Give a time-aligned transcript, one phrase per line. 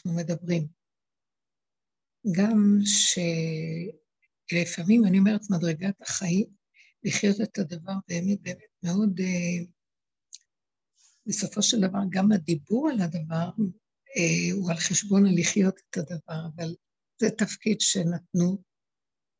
[0.00, 0.66] שאנחנו מדברים.
[2.36, 2.78] גם
[4.50, 6.46] שלפעמים, אני אומרת, מדרגת החיים,
[7.04, 9.64] לחיות את הדבר באמת באמת מאוד, אה,
[11.26, 13.50] בסופו של דבר, גם הדיבור על הדבר
[14.16, 16.74] אה, הוא על חשבון הלחיות את הדבר, אבל
[17.20, 18.62] זה תפקיד שנתנו,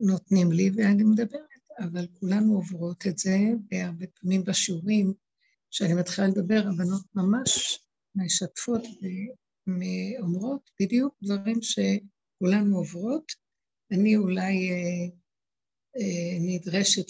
[0.01, 1.41] נותנים לי, ואני מדברת,
[1.79, 3.39] אבל כולנו עוברות את זה,
[3.71, 5.13] והרבה פעמים בשיעורים,
[5.71, 7.81] כשאני מתחילה לדבר, הבנות ממש
[8.15, 8.83] משתפות
[9.81, 13.33] ואומרות בדיוק דברים שכולנו עוברות.
[13.93, 15.07] אני אולי אה,
[15.97, 17.07] אה, נדרשת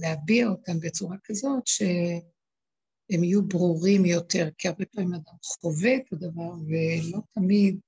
[0.00, 6.52] להביע אותם בצורה כזאת שהם יהיו ברורים יותר, כי הרבה פעמים אדם חווה את הדבר
[6.66, 7.80] ולא תמיד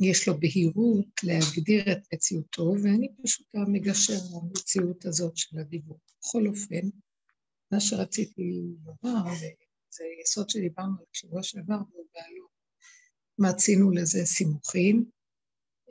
[0.00, 5.98] יש לו בהירות להגדיר את מציאותו, ואני פשוט המגשר למציאות הזאת של הדיבור.
[6.20, 6.88] בכל אופן,
[7.70, 9.34] מה שרציתי לומר,
[9.90, 12.53] זה יסוד שדיברנו על שבוע שעבר, והוא בעלות.
[13.38, 15.10] מצינו לזה סימוכים.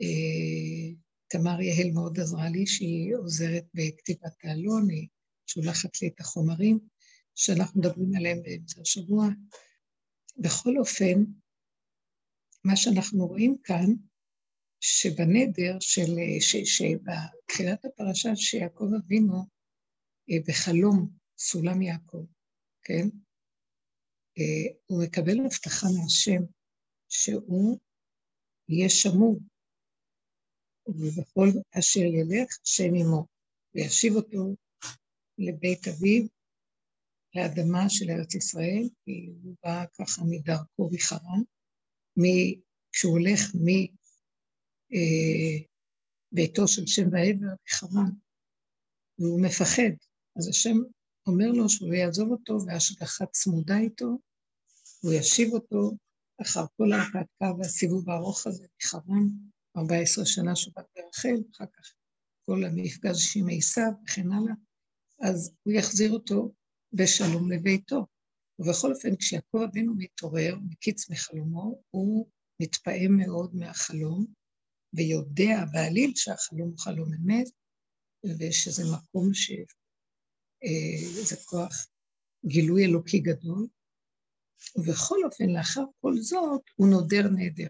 [0.02, 0.94] אה,
[1.28, 5.08] תמר יהל מאוד עזרה לי, שהיא עוזרת בכתיבת העלון, היא
[5.46, 6.78] שולחת לי את החומרים
[7.34, 9.28] שאנחנו מדברים עליהם באמצע השבוע.
[10.36, 11.24] בכל אופן,
[12.64, 13.86] מה שאנחנו רואים כאן,
[14.80, 16.16] שבנדר של,
[16.64, 19.36] שבתחילת הפרשה שיעקב אבינו
[20.30, 22.24] אה, בחלום סולם יעקב,
[22.82, 23.08] כן?
[24.38, 26.42] אה, הוא מקבל הבטחה מהשם
[27.14, 27.78] שהוא
[28.68, 29.40] יהיה שמור,
[30.88, 31.48] ובכל
[31.78, 33.26] אשר ילך, השם עמו,
[33.74, 34.56] וישיב אותו
[35.38, 36.26] לבית אביו,
[37.34, 41.42] לאדמה של ארץ ישראל, כי הוא בא ככה מדרכו מחרן,
[42.92, 43.40] כשהוא הולך
[46.34, 48.10] מביתו אה, של שם ועבר מחרן,
[49.18, 49.92] והוא מפחד,
[50.36, 50.76] אז השם
[51.26, 54.18] אומר לו שהוא יעזוב אותו והשגחה צמודה איתו,
[55.00, 55.92] הוא ישיב אותו
[56.42, 59.28] אחר כל ההרפתקה והסיבוב הארוך הזה מחרן,
[59.76, 61.94] 14 שנה שבת ברחל, אחר כך
[62.46, 64.54] כל המפגש עם עשיו וכן הלאה,
[65.20, 66.54] אז הוא יחזיר אותו
[66.92, 68.06] בשלום לביתו.
[68.58, 72.28] ובכל אופן, כשיעקב אבינו מתעורר, מקיץ מחלומו, הוא
[72.62, 74.26] מתפעם מאוד מהחלום,
[74.92, 77.46] ויודע בעליל שהחלום הוא חלום אמת,
[78.38, 79.50] ושזה מקום ש...
[80.64, 81.86] אה, זה כוח
[82.46, 83.66] גילוי אלוקי גדול,
[84.76, 87.68] ובכל אופן, לאחר כל זאת, הוא נודר נדר.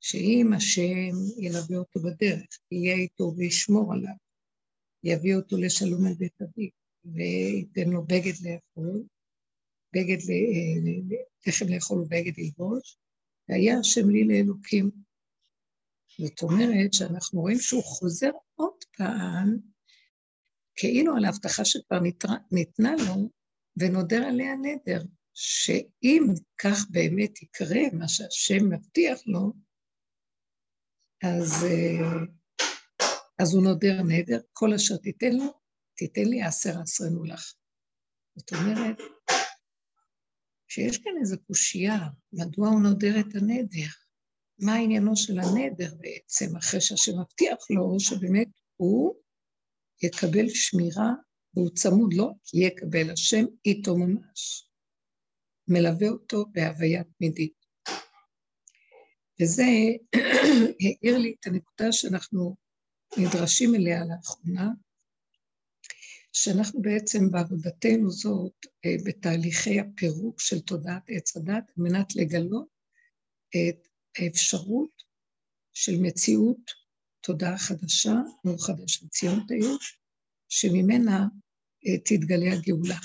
[0.00, 4.14] שאם השם ילווה אותו בדרך, יהיה איתו וישמור עליו,
[5.04, 6.68] יביא אותו לשלום על בית אביו,
[7.04, 9.04] וייתן לו בגד לאכול,
[9.94, 10.18] בגד,
[11.46, 12.96] לחם לאכול ובגד ללבוש,
[13.48, 14.90] והיה השם לי לאלוקים.
[16.18, 19.56] זאת אומרת שאנחנו רואים שהוא חוזר עוד פעם
[20.76, 21.98] כאילו על ההבטחה שכבר
[22.52, 23.30] ניתנה לו,
[23.76, 25.02] ונודר עליה נדר,
[25.34, 26.24] שאם
[26.58, 29.52] כך באמת יקרה מה שהשם מבטיח לו,
[31.22, 32.24] אז, אה,
[33.42, 35.60] אז הוא נודר נדר, כל אשר תיתן לו,
[35.94, 37.52] תיתן לי עשר עשרנו לך.
[38.36, 38.96] זאת אומרת,
[40.68, 41.98] שיש כאן איזו קושייה,
[42.32, 43.90] מדוע הוא נודר את הנדר?
[44.58, 49.14] מה עניינו של הנדר בעצם, אחרי שהשם מבטיח לו שבאמת הוא
[50.02, 51.10] יקבל שמירה,
[51.54, 54.70] והוא צמוד לו, כי יקבל השם איתו ממש.
[55.68, 57.60] מלווה אותו בהוויה תמידית.
[59.40, 59.64] וזה
[60.82, 62.56] העיר לי את הנקודה שאנחנו
[63.18, 64.68] נדרשים אליה לאחרונה,
[66.32, 72.68] שאנחנו בעצם בעבודתנו זאת, אה, בתהליכי הפירוק של תודעת עץ הדת, על מנת לגלות
[73.48, 73.88] את
[74.18, 75.02] האפשרות
[75.72, 76.70] של מציאות
[77.20, 79.76] תודעה חדשה, מאוחדה של ציון תהיו,
[80.50, 81.26] שממנה
[81.86, 82.98] אה, תתגלה הגאולה.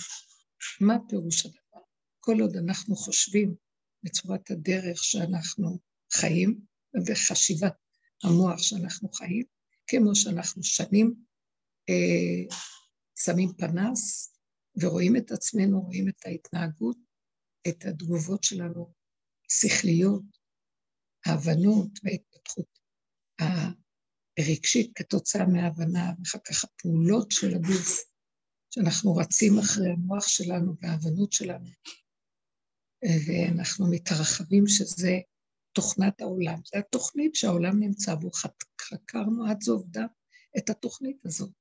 [0.82, 1.84] מה פירוש הדבר?
[2.20, 3.56] כל עוד אנחנו חושבים
[4.04, 5.80] בצורת הדרך שאנחנו
[6.14, 6.60] חיים,
[7.08, 7.74] וחשיבת
[8.24, 9.44] המוח שאנחנו חיים,
[9.88, 11.14] כמו שאנחנו שנים
[11.90, 12.56] אה,
[13.16, 14.34] שמים פנס
[14.82, 16.98] ורואים את עצמנו, רואים את ההתנהגות,
[17.68, 18.94] את התגובות שלנו,
[19.50, 20.24] שכליות,
[21.26, 22.80] ההבנות וההתפתחות
[24.40, 28.04] רגשית כתוצאה מההבנה, ואחר כך הפעולות של הגוף,
[28.74, 31.70] שאנחנו רצים אחרי המוח שלנו וההבנות שלנו,
[33.28, 35.20] ואנחנו מתרחבים שזה
[35.76, 36.60] תוכנת העולם.
[36.66, 38.30] זו התוכנית שהעולם נמצא בו,
[38.82, 40.08] חקרנו עד זוב דם
[40.58, 41.52] את התוכנית הזאת,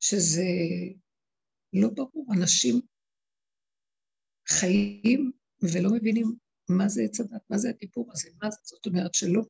[0.00, 0.44] שזה
[1.72, 2.80] לא ברור, אנשים
[4.48, 5.32] חיים
[5.62, 6.36] ולא מבינים
[6.68, 9.42] מה זה עץ הדת, מה זה הדיבור הזה, מה זה, זאת אומרת שלא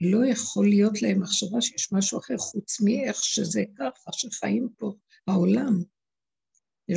[0.00, 4.94] לא יכול להיות להם מחשבה שיש משהו אחר חוץ מאיך שזה ככה, שחיים פה
[5.26, 5.82] העולם.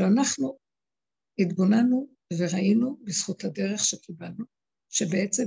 [0.08, 0.58] אנחנו
[1.40, 2.08] התבוננו
[2.38, 4.46] וראינו בזכות הדרך שקיבלנו,
[4.90, 5.44] שבעצם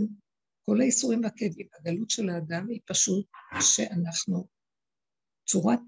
[0.67, 3.27] כל האיסורים והכאבים, הגלות של האדם היא פשוט
[3.61, 4.49] שאנחנו,
[5.47, 5.81] צורת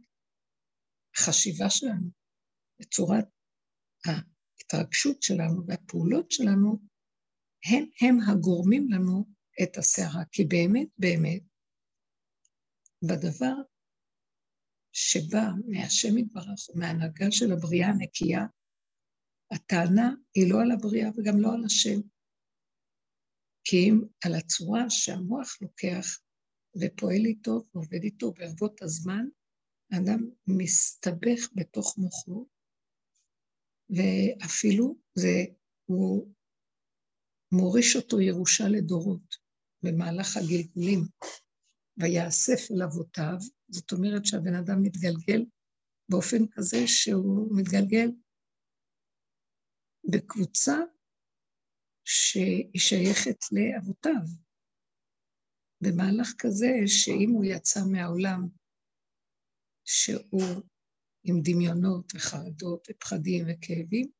[1.17, 2.11] החשיבה שלנו,
[2.91, 3.25] צורת
[4.07, 6.79] ההתרגשות שלנו והפעולות שלנו,
[7.73, 9.25] הם הם הגורמים לנו
[9.63, 10.25] את הסערה.
[10.33, 11.43] כי באמת, באמת,
[13.07, 13.55] בדבר
[14.93, 18.47] שבא מהשם יתברך, מההנהגה של הבריאה הנקייה,
[19.51, 22.01] הטענה היא לא על הבריאה וגם לא על השם,
[23.65, 26.07] כי אם על הצורה שהמוח לוקח
[26.81, 29.25] ופועל איתו ועובד איתו ברבות הזמן,
[29.93, 32.47] האדם מסתבך בתוך מוחו,
[33.91, 35.45] ואפילו זה,
[35.85, 36.35] הוא
[37.53, 39.37] מוריש אותו ירושה לדורות
[39.83, 41.01] במהלך הגלגולים,
[41.99, 43.39] ויאסף אל אבותיו,
[43.69, 45.45] זאת אומרת שהבן אדם מתגלגל
[46.09, 48.11] באופן כזה שהוא מתגלגל
[50.11, 50.77] בקבוצה
[52.05, 54.27] שהיא שייכת לאבותיו.
[55.81, 58.49] במהלך כזה שאם הוא יצא מהעולם
[59.85, 60.63] שהוא
[61.25, 64.11] עם דמיונות וחרדות ופחדים וכאבים,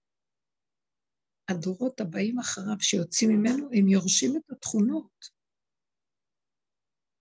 [1.51, 5.36] הדורות הבאים אחריו שיוצאים ממנו, הם יורשים את התכונות.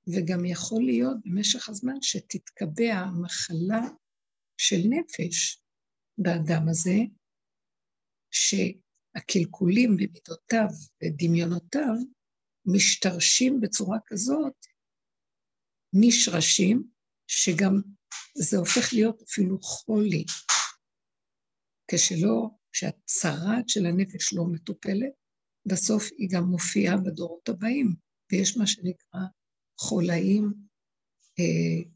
[0.07, 3.81] וגם יכול להיות במשך הזמן שתתקבע מחלה
[4.57, 5.61] של נפש
[6.17, 6.97] באדם הזה,
[8.31, 10.67] שהקלקולים במידותיו
[11.03, 11.95] ודמיונותיו
[12.65, 14.65] משתרשים בצורה כזאת,
[15.93, 16.83] נשרשים,
[17.27, 17.81] שגם
[18.37, 20.25] זה הופך להיות אפילו חולי.
[21.91, 25.13] כשלא, כשהצרעת של הנפש לא מטופלת,
[25.65, 27.95] בסוף היא גם מופיעה בדורות הבאים,
[28.31, 29.19] ויש מה שנקרא
[29.80, 30.54] חולאים,
[31.39, 31.89] אה,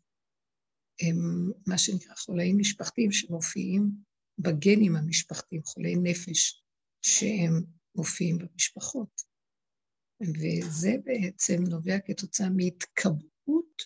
[1.01, 3.91] הם מה שנקרא חולאים משפחתיים שמופיעים
[4.37, 6.63] בגנים המשפחתיים, חולי נפש
[7.01, 7.53] שהם
[7.95, 9.21] מופיעים במשפחות.
[10.21, 13.81] וזה בעצם נובע כתוצאה מהתקבעות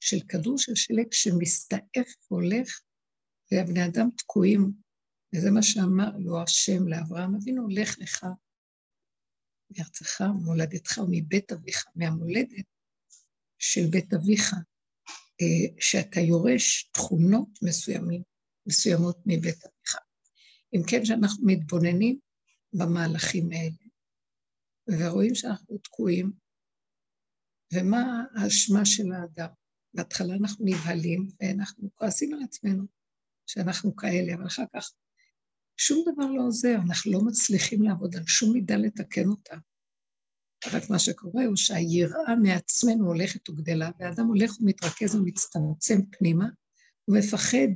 [0.00, 2.80] של כדור של שלג שמסתעף והולך,
[3.52, 4.72] והבני אדם תקועים,
[5.34, 8.26] וזה מה שאמר לו השם לאברהם אבינו, לך לך
[9.70, 12.66] מארצך, מולדתך ומבית אביך, מהמולדת
[13.62, 14.54] של בית אביך,
[15.40, 18.22] אה, שאתה יורש תכונות מסוימים,
[18.66, 19.96] מסוימות מבית אביך.
[20.74, 22.18] אם כן, שאנחנו מתבוננים
[22.72, 23.82] במהלכים האלה,
[24.88, 26.32] ורואים שאנחנו תקועים,
[27.74, 29.48] ומה האשמה של האדם?
[29.94, 32.84] בהתחלה אנחנו נבהלים ואנחנו כועסים על עצמנו
[33.46, 34.92] שאנחנו כאלה, אבל אחר כך
[35.76, 39.56] שום דבר לא עוזר, אנחנו לא מצליחים לעבוד על שום מידה לתקן אותה.
[40.66, 46.48] רק מה שקורה הוא שהיראה מעצמנו הולכת וגדלה, והאדם הולך ומתרכז ומצטמצם פנימה,
[47.04, 47.72] הוא מפחד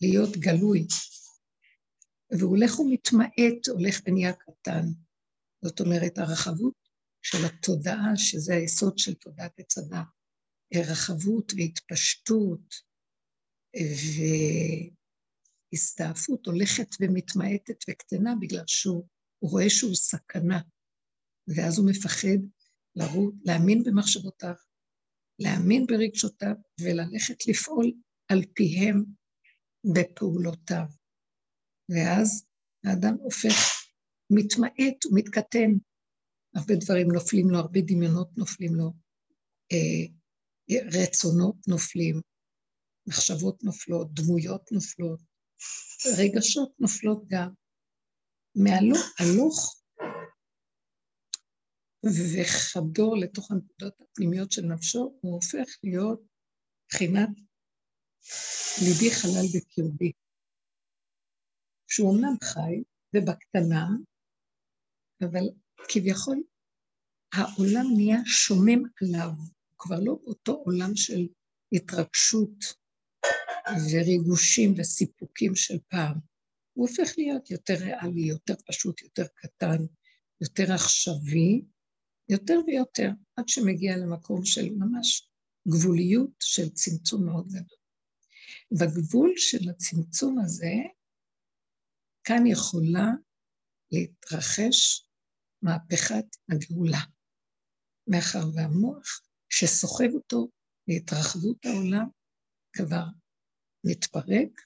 [0.00, 0.86] להיות גלוי,
[2.30, 4.86] והוא הולך ומתמעט, הולך ונהיה קטן.
[5.64, 6.74] זאת אומרת, הרחבות
[7.22, 9.78] של התודעה, שזה היסוד של תודעת עץ
[10.74, 12.74] רחבות והתפשטות
[15.72, 19.06] והסתעפות הולכת ומתמעטת וקטנה בגלל שהוא
[19.42, 20.60] רואה שהוא סכנה,
[21.48, 22.38] ואז הוא מפחד
[22.96, 24.54] לרות, להאמין במחשבותיו,
[25.38, 27.92] להאמין ברגשותיו וללכת לפעול
[28.28, 29.04] על פיהם
[29.94, 30.86] בפעולותיו.
[31.88, 32.46] ואז
[32.84, 33.82] האדם הופך,
[34.30, 35.70] מתמעט ומתקטן.
[36.54, 38.92] הרבה דברים נופלים לו, הרבה דמיונות נופלים לו.
[39.72, 40.12] אה,
[40.92, 42.20] רצונות נופלים,
[43.08, 45.20] מחשבות נופלות, דמויות נופלות,
[46.18, 47.52] רגשות נופלות גם.
[48.54, 49.81] מהלוך
[52.04, 56.22] וחדור לתוך הנקודות הפנימיות של נפשו, הוא הופך להיות
[56.84, 57.28] מבחינת
[58.82, 60.12] ליבי חלל בקרבי.
[61.88, 62.82] שהוא אמנם חי
[63.16, 63.86] ובקטנה,
[65.22, 65.44] אבל
[65.88, 66.42] כביכול
[67.34, 69.30] העולם נהיה שומם עליו.
[69.78, 71.28] כבר לא באותו עולם של
[71.72, 72.64] התרגשות
[73.92, 76.18] וריגושים וסיפוקים של פעם.
[76.72, 79.78] הוא הופך להיות יותר ריאלי, יותר פשוט, יותר קטן,
[80.40, 81.64] יותר עכשווי,
[82.28, 85.28] יותר ויותר, עד שמגיע למקום של ממש
[85.68, 87.78] גבוליות של צמצום מאוד גדול.
[88.72, 90.74] בגבול של הצמצום הזה,
[92.24, 93.08] כאן יכולה
[93.92, 95.06] להתרחש
[95.62, 97.00] מהפכת הגאולה.
[98.06, 100.48] מאחר והמוח שסוחב אותו
[100.88, 102.06] להתרחבות העולם,
[102.72, 103.04] כבר
[103.86, 104.60] מתפרק,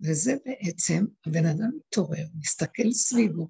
[0.00, 3.48] וזה בעצם, הבן אדם מתעורר, מסתכל סביבו,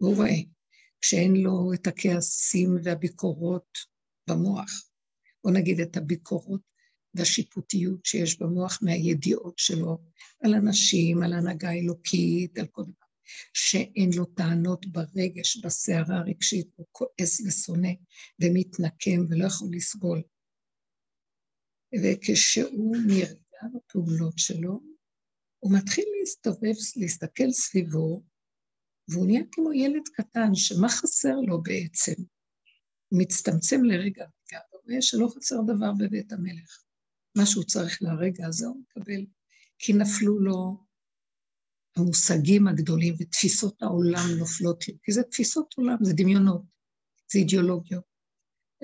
[0.00, 0.55] והוא רואה,
[1.00, 3.78] כשאין לו את הכעסים והביקורות
[4.28, 4.70] במוח,
[5.44, 6.60] או נגיד את הביקורות
[7.14, 9.98] והשיפוטיות שיש במוח מהידיעות שלו
[10.42, 13.06] על אנשים, על הנהגה אלוקית, על כל דבר.
[13.52, 17.92] שאין לו טענות ברגש, בסערה הרגשית, הוא כועס ושונא
[18.42, 20.22] ומתנקם ולא יכול לסבול.
[22.02, 24.80] וכשהוא נרגע בפעולות שלו,
[25.58, 28.22] הוא מתחיל להסתובב, להסתכל סביבו,
[29.08, 32.22] והוא נהיה כמו ילד קטן, שמה חסר לו בעצם?
[33.08, 36.82] הוא מצטמצם לרגע רגע, ורואה שלא חסר דבר בבית המלך.
[37.36, 39.26] מה שהוא צריך לרגע הזה הוא מקבל,
[39.78, 40.84] כי נפלו לו
[41.96, 46.62] המושגים הגדולים ותפיסות העולם נופלות, כי זה תפיסות עולם, זה דמיונות,
[47.32, 48.04] זה אידיאולוגיות,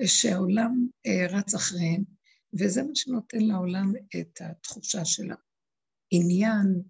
[0.05, 2.03] שהעולם אה, רץ אחריהן,
[2.59, 5.31] וזה מה שנותן לעולם את התחושה של
[6.11, 6.81] העניין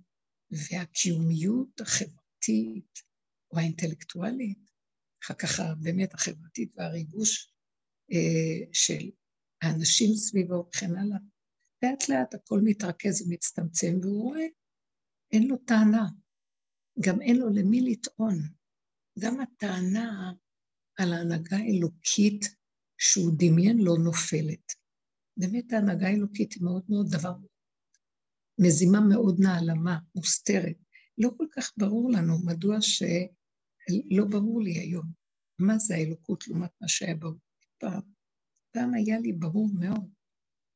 [0.51, 3.12] והקיומיות החברתית
[3.53, 4.71] או האינטלקטואלית,
[5.23, 7.53] אחר כך באמת החברתית והריגוש
[8.11, 9.09] אה, של
[9.61, 11.17] האנשים סביבו וכן הלאה.
[11.83, 14.45] לאט לאט הכל מתרכז ומצטמצם, והוא רואה,
[15.31, 16.09] אין לו טענה,
[16.99, 18.35] גם אין לו למי לטעון.
[19.19, 20.31] גם הטענה
[20.97, 22.45] על ההנהגה האלוקית
[22.97, 24.73] שהוא דמיין לא נופלת.
[25.37, 27.33] באמת ההנהגה האלוקית היא מאוד מאוד דבר,
[28.59, 30.77] מזימה מאוד נעלמה, מוסתרת.
[31.17, 32.81] לא כל כך ברור לנו מדוע
[33.89, 35.05] שלא ברור לי היום
[35.59, 37.39] מה זה האלוקות לעומת מה שהיה ברור
[37.77, 38.01] פעם.
[38.71, 40.09] פעם היה לי ברור מאוד.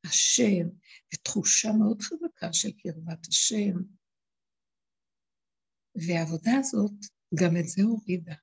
[0.06, 0.68] השם,
[1.14, 3.76] ותחושה מאוד חזקה של קרבת השם.
[5.96, 6.92] והעבודה הזאת,
[7.36, 8.36] גם את זה הורידה.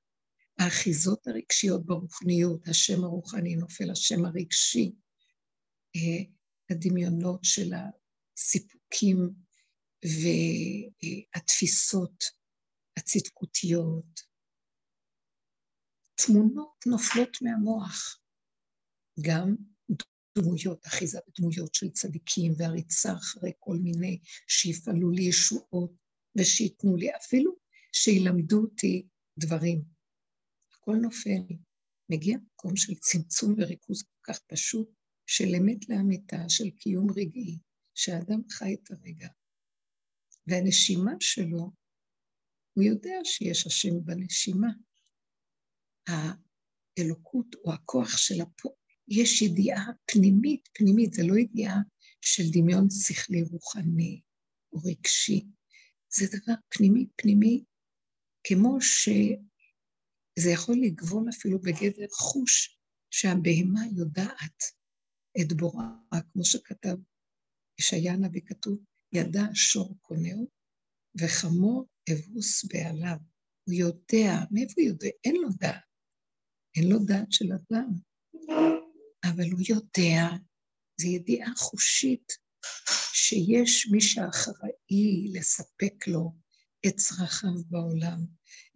[0.59, 4.91] האחיזות הרגשיות ברוחניות, השם הרוחני נופל, השם הרגשי,
[5.95, 6.23] אה,
[6.69, 9.29] הדמיונות של הסיפוקים
[11.35, 12.23] והתפיסות
[12.99, 14.21] הצדקותיות.
[16.15, 18.19] תמונות נופלות מהמוח,
[19.21, 19.55] גם
[20.37, 25.91] דמויות, אחיזה בדמויות של צדיקים והריצה אחרי כל מיני שיפעלו לי ישועות
[26.37, 27.55] ושייתנו לי, אפילו
[27.91, 29.07] שילמדו אותי
[29.39, 29.83] דברים.
[30.73, 31.55] הכל נופל.
[32.09, 34.89] מגיע מקום של צמצום וריכוז כל כך פשוט,
[35.25, 37.59] של אמת לאמיתה, של קיום רגעי,
[37.95, 39.27] שהאדם חי את הרגע.
[40.47, 41.71] והנשימה שלו,
[42.73, 44.67] הוא יודע שיש השם בנשימה.
[46.07, 48.75] האלוקות או הכוח של הפועל,
[49.07, 51.77] יש ידיעה פנימית, פנימית, זה לא ידיעה
[52.21, 54.21] של דמיון שכלי רוחני
[54.73, 55.45] או רגשי,
[56.13, 57.63] זה דבר פנימי, פנימי,
[58.47, 62.79] כמו שזה יכול לגבול אפילו בגדר חוש
[63.11, 64.63] שהבהמה יודעת
[65.41, 66.95] את בוראה, כמו שכתב
[67.79, 68.83] ישעיה הנביא כתוב,
[69.13, 70.49] ידע שור קונהו
[71.19, 73.17] וחמור אבוס בעליו.
[73.67, 75.07] הוא יודע, מאיפה הוא יודע?
[75.23, 75.84] אין לו דעת.
[76.75, 77.89] אין לו דעת של אדם.
[79.23, 80.37] אבל הוא יודע,
[81.01, 82.33] זו ידיעה חושית,
[83.13, 86.31] שיש מי שאחראי לספק לו
[86.87, 88.19] את צרכיו בעולם,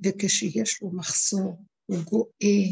[0.05, 2.65] וכשיש לו מחסור, הוא גואה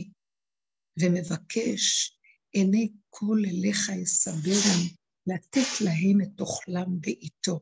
[1.00, 2.18] ומבקש,
[2.52, 4.88] עיני כל אליך יסברם,
[5.28, 7.60] לתת להם את אוכלם בעיתו.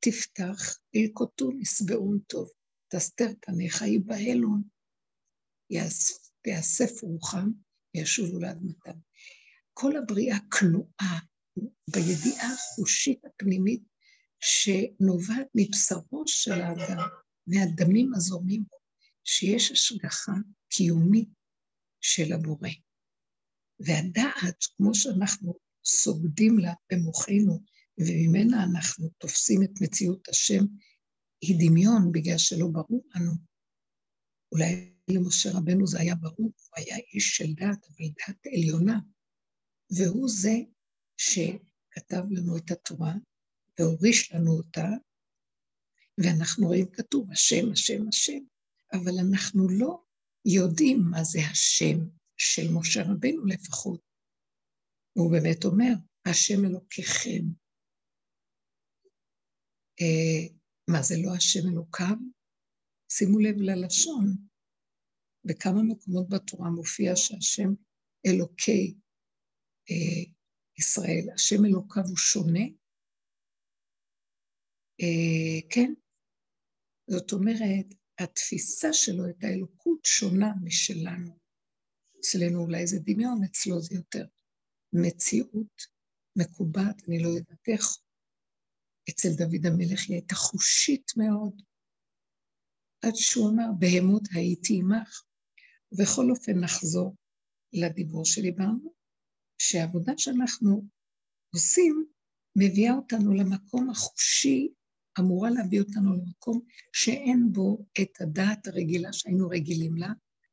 [0.00, 2.50] תפתח, ילקוטון ישבעון טוב,
[2.88, 4.62] תסתר פניך ייבהלון,
[6.46, 7.50] יאסף רוחם
[7.96, 8.98] וישובו לאדמתם.
[9.74, 11.18] כל הבריאה כנועה
[11.90, 13.82] בידיעה החושית הפנימית
[14.40, 17.08] שנובעת מבשרו של האדם,
[17.46, 18.64] מהדמים הזורמים
[19.24, 20.32] שיש השגחה
[20.68, 21.28] קיומית
[22.00, 22.68] של הבורא.
[23.80, 25.54] והדעת, כמו שאנחנו
[25.84, 27.62] סוגדים לה במוחנו,
[27.98, 30.64] וממנה אנחנו תופסים את מציאות השם,
[31.40, 33.32] היא דמיון בגלל שלא ברור לנו.
[34.52, 38.98] אולי למשה רבנו זה היה ברור, הוא היה איש של דת, אבל דת עליונה.
[39.90, 40.54] והוא זה
[41.16, 43.14] שכתב לנו את התורה
[43.78, 44.88] והוריש לנו אותה,
[46.18, 48.38] ואנחנו רואים כתוב, השם, השם, השם,
[48.92, 50.02] אבל אנחנו לא
[50.44, 51.98] יודעים מה זה השם
[52.36, 54.00] של משה רבנו לפחות.
[55.12, 55.92] הוא באמת אומר,
[56.26, 57.44] השם אלוקיכם.
[60.00, 60.54] אה,
[60.88, 62.16] מה זה לא השם אלוקיו?
[63.12, 64.47] שימו לב ללשון.
[65.48, 67.68] בכמה מקומות בתורה מופיע שהשם
[68.26, 68.94] אלוקי
[69.90, 70.32] אה,
[70.78, 72.64] ישראל, השם אלוקיו הוא שונה?
[75.00, 75.92] אה, כן.
[77.10, 77.86] זאת אומרת,
[78.18, 81.38] התפיסה שלו את האלוקות שונה משלנו.
[82.20, 84.26] אצלנו אולי זה דמיון, אצלו זה יותר
[84.92, 85.82] מציאות
[86.36, 87.98] מקובעת, אני לא יודעת איך.
[89.10, 91.62] אצל דוד המלך היא הייתה חושית מאוד,
[93.04, 95.27] עד שהוא אמר, בהמות הייתי עמך.
[95.92, 97.14] ובכל אופן נחזור
[97.72, 98.92] לדיבור שדיברנו,
[99.58, 100.84] שהעבודה שאנחנו
[101.54, 102.06] עושים
[102.56, 104.68] מביאה אותנו למקום החושי
[105.20, 106.60] אמורה להביא אותנו למקום
[106.92, 110.12] שאין בו את הדעת הרגילה שהיינו רגילים לה,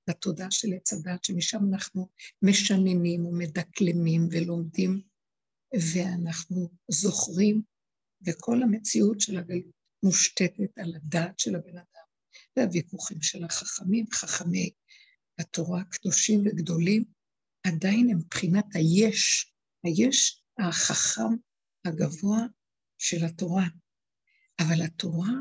[0.10, 2.10] לתודעה של עץ הדעת, שמשם אנחנו
[2.42, 5.02] משננים ומדקלמים ולומדים,
[5.94, 7.62] ואנחנו זוכרים,
[8.28, 12.06] וכל המציאות של הגלות מושתתת על הדעת של הבן אדם,
[12.58, 14.72] והוויכוחים של החכמים, חכמי
[15.40, 17.04] התורה הקדושים וגדולים,
[17.68, 21.36] עדיין הם מבחינת היש, היש החכם
[21.86, 22.40] הגבוה
[22.98, 23.66] של התורה.
[24.60, 25.34] אבל התורה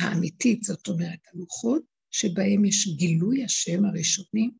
[0.00, 4.50] האמיתית, זאת אומרת, הלוחות שבהם יש גילוי השם הראשונים,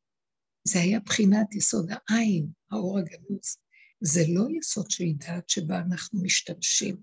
[0.65, 3.57] זה היה בחינת יסוד העין, האור הגנוז.
[4.01, 6.97] זה לא יסוד של דעת שבה אנחנו משתמשים.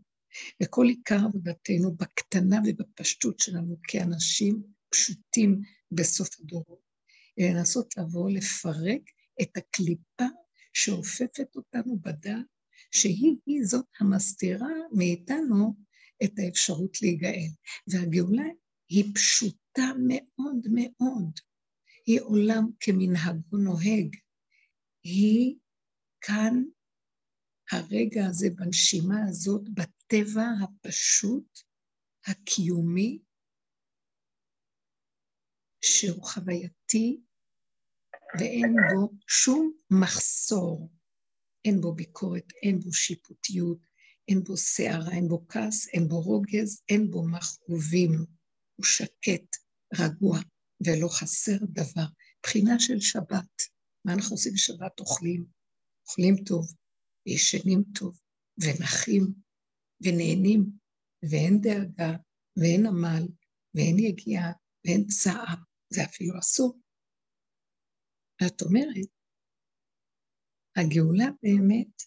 [0.63, 6.88] וכל עיקר עבודתנו בקטנה ובפשטות שלנו כאנשים פשוטים בסוף הדורות,
[7.39, 9.01] לנסות לבוא לפרק
[9.41, 10.25] את הקליפה
[10.73, 12.45] שאופפת אותנו בדעת,
[12.91, 15.75] שהיא זאת המסתירה מאיתנו
[16.23, 17.49] את האפשרות להיגאל.
[17.87, 18.43] והגאולה
[18.89, 21.39] היא פשוטה מאוד מאוד.
[22.05, 24.15] היא עולם כמנהגו נוהג.
[25.03, 25.55] היא
[26.21, 26.63] כאן,
[27.71, 31.59] הרגע הזה, בנשימה הזאת, בטבע הפשוט,
[32.25, 33.19] הקיומי,
[35.81, 37.21] שהוא חווייתי
[38.39, 40.91] ואין בו שום מחסור.
[41.65, 43.77] אין בו ביקורת, אין בו שיפוטיות,
[44.27, 48.11] אין בו סערה, אין בו כעס, אין בו רוגז, אין בו מכאובים.
[48.75, 49.55] הוא שקט,
[49.99, 50.39] רגוע,
[50.85, 52.05] ולא חסר דבר.
[52.43, 53.61] בחינה של שבת.
[54.05, 54.99] מה אנחנו עושים בשבת?
[54.99, 55.45] אוכלים.
[56.07, 56.73] אוכלים טוב,
[57.27, 58.19] וישנים טוב,
[58.61, 59.33] ונחים,
[60.01, 60.71] ונהנים,
[61.29, 62.17] ואין דאגה,
[62.57, 63.27] ואין עמל,
[63.75, 64.51] ואין יגיעה,
[64.85, 65.55] ואין צער.
[65.93, 66.79] זה אפילו אסור.
[68.47, 69.09] את אומרת,
[70.75, 72.01] הגאולה באמת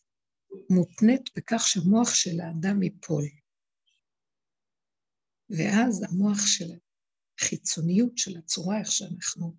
[0.71, 3.25] מותנית בכך שהמוח של האדם ייפול.
[5.51, 6.71] ואז המוח של
[7.41, 9.57] החיצוניות של הצורה, איך שאנחנו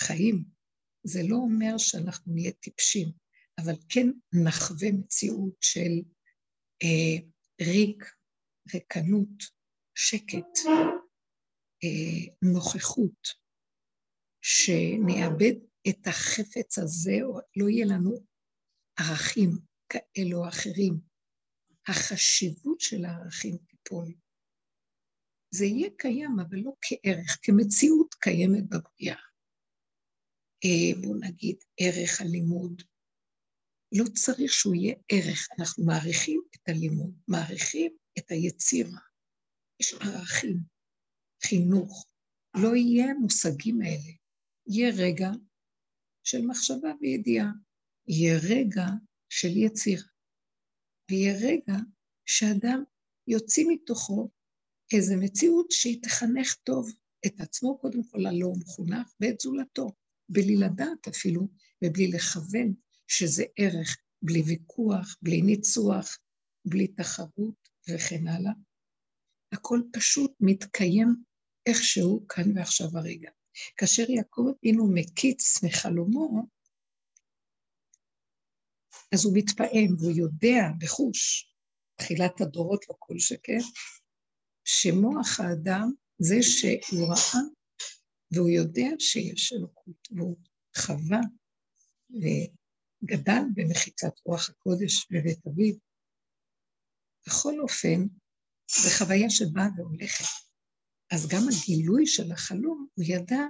[0.00, 0.44] חיים,
[1.06, 3.08] זה לא אומר שאנחנו נהיה טיפשים,
[3.60, 4.06] אבל כן
[4.44, 5.92] נחווה מציאות של
[6.82, 7.26] אה,
[7.60, 8.04] ריק,
[8.74, 9.42] ריקנות,
[9.94, 10.58] שקט,
[11.84, 13.28] אה, נוכחות,
[14.42, 17.16] שנאבד את החפץ הזה,
[17.56, 18.26] לא יהיה לנו
[18.98, 19.50] ערכים
[19.88, 21.00] כאלו או אחרים.
[21.88, 24.14] החשיבות של הערכים תיפול.
[25.54, 29.20] זה יהיה קיים, אבל לא כערך, כמציאות קיימת בבריאה.
[30.64, 32.82] אה, בואו נגיד, ערך הלימוד.
[33.92, 39.00] לא צריך שהוא יהיה ערך, אנחנו מעריכים את הלימוד, מעריכים את היצירה.
[39.80, 40.56] יש ערכים,
[41.46, 42.06] חינוך.
[42.56, 44.12] לא יהיה מושגים האלה.
[44.66, 45.30] יהיה רגע
[46.24, 47.50] של מחשבה וידיעה.
[48.08, 48.86] יהיה רגע
[49.28, 50.08] של יצירה,
[51.10, 51.78] ויהיה רגע
[52.26, 52.82] שאדם
[53.28, 54.30] יוציא מתוכו
[54.92, 56.92] איזו מציאות שהיא תחנך טוב
[57.26, 59.92] את עצמו, קודם כל הלא מחונך, ואת זולתו,
[60.28, 61.48] בלי לדעת אפילו,
[61.84, 62.74] ובלי לכוון
[63.08, 66.18] שזה ערך, בלי ויכוח, בלי ניצוח,
[66.64, 68.52] בלי תחרות וכן הלאה.
[69.52, 71.08] הכל פשוט מתקיים
[71.66, 73.30] איכשהו כאן ועכשיו הרגע.
[73.76, 76.46] כאשר יעקב אבינו מקיץ מחלומו,
[79.14, 81.50] אז הוא מתפעם והוא יודע בחוש,
[81.96, 83.58] תחילת הדורות לא כל שכן,
[84.64, 87.42] שמוח האדם זה שהוא ראה
[88.32, 90.36] והוא יודע שיש אלוקות, והוא
[90.76, 91.20] חווה
[92.10, 95.74] וגדל במחיצת רוח הקודש בבית אביו.
[97.26, 98.06] בכל אופן,
[98.70, 100.49] זו חוויה שבאה והולכת.
[101.10, 103.40] אז גם הגילוי של החלום, הוא ידע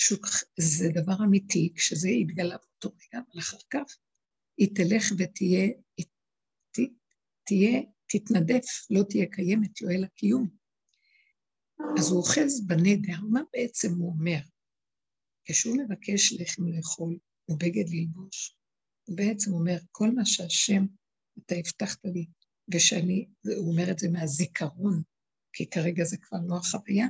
[0.00, 3.98] שזה דבר אמיתי, כשזה יתגלה באותו רגע, אבל אחר כך
[4.58, 5.68] היא תלך ותהיה,
[6.72, 6.78] ת,
[7.44, 10.48] תהיה, תתנדף, לא תהיה קיימת, לא לה קיום.
[11.98, 14.38] אז הוא אוחז בנדר, מה בעצם הוא אומר?
[15.44, 18.56] כשהוא מבקש לחם לאכול ובגד ללבוש,
[19.04, 20.86] הוא בעצם אומר, כל מה שהשם,
[21.38, 22.26] אתה הבטחת לי,
[22.74, 23.26] ושאני,
[23.56, 25.02] הוא אומר את זה מהזיכרון,
[25.58, 27.06] כי כרגע זה כבר לא החוויה,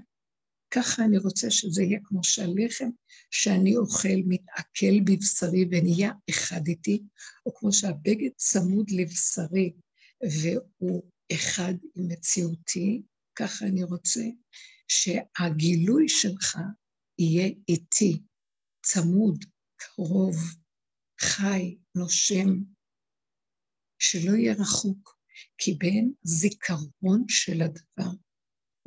[0.70, 2.88] ככה אני רוצה שזה יהיה כמו שהלחם
[3.30, 7.02] שאני אוכל מתעכל בבשרי ונהיה אחד איתי,
[7.46, 9.72] או כמו שהבגד צמוד לבשרי
[10.22, 13.02] והוא אחד עם מציאותי,
[13.34, 14.24] ככה אני רוצה
[14.88, 16.58] שהגילוי שלך
[17.18, 18.22] יהיה איתי,
[18.82, 19.44] צמוד,
[19.76, 20.36] קרוב,
[21.20, 22.48] חי, נושם,
[23.98, 25.18] שלא יהיה רחוק,
[25.58, 28.10] כי בין זיכרון של הדבר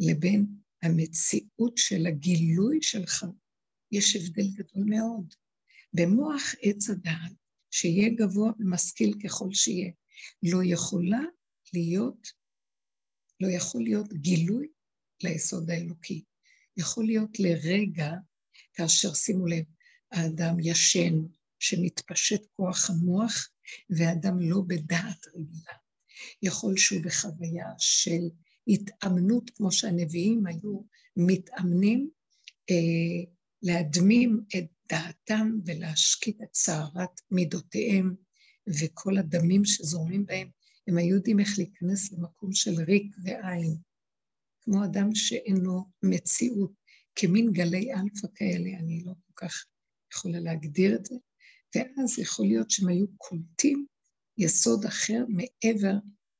[0.09, 0.45] לבין
[0.83, 3.25] המציאות של הגילוי שלך,
[3.91, 5.33] יש הבדל גדול מאוד.
[5.93, 7.31] במוח עץ הדעת,
[7.71, 9.91] שיהיה גבוה ומשכיל ככל שיהיה,
[10.43, 11.21] לא יכולה
[11.73, 12.27] להיות
[13.41, 14.67] לא יכול להיות גילוי
[15.23, 16.23] ליסוד האלוקי.
[16.77, 18.11] יכול להיות לרגע,
[18.73, 19.63] כאשר שימו לב,
[20.11, 21.13] האדם ישן,
[21.59, 23.49] שמתפשט כוח המוח,
[23.89, 25.73] והאדם לא בדעת רגילה.
[26.41, 28.21] יכול שהוא בחוויה של
[28.67, 30.81] התאמנות, כמו שהנביאים היו
[31.17, 32.09] מתאמנים
[32.69, 33.23] אה,
[33.61, 38.15] להדמים את דעתם ולהשקיט את סערת מידותיהם
[38.79, 40.49] וכל הדמים שזורמים בהם.
[40.87, 43.75] הם היו יודעים איך להיכנס למקום של ריק ועין,
[44.61, 46.71] כמו אדם שאין לו מציאות,
[47.15, 49.65] כמין גלי אלפא כאלה, אני לא כל כך
[50.13, 51.15] יכולה להגדיר את זה,
[51.75, 53.85] ואז יכול להיות שהם היו קולטים
[54.37, 55.93] יסוד אחר מעבר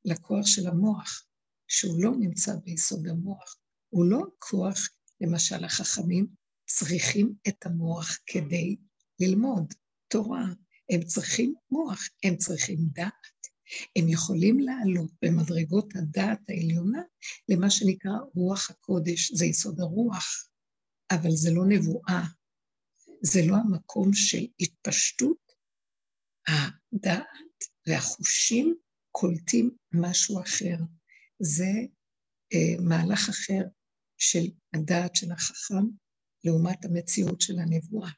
[0.05, 1.25] לכוח של המוח,
[1.71, 3.55] שהוא לא נמצא ביסוד המוח.
[3.89, 4.89] הוא לא הכוח,
[5.21, 6.27] למשל החכמים
[6.65, 8.77] צריכים את המוח כדי
[9.19, 9.73] ללמוד
[10.07, 10.45] תורה.
[10.89, 13.41] הם צריכים מוח, הם צריכים דעת.
[13.95, 17.01] הם יכולים לעלות במדרגות הדעת העליונה
[17.49, 20.25] למה שנקרא רוח הקודש, זה יסוד הרוח,
[21.11, 22.23] אבל זה לא נבואה,
[23.21, 25.51] זה לא המקום של התפשטות,
[26.47, 27.25] הדעת
[27.87, 28.75] והחושים
[29.11, 30.75] קולטים משהו אחר.
[31.41, 31.71] זה
[32.53, 33.61] אה, מהלך אחר
[34.17, 35.85] של הדעת של החכם
[36.43, 38.11] לעומת המציאות של הנבואה.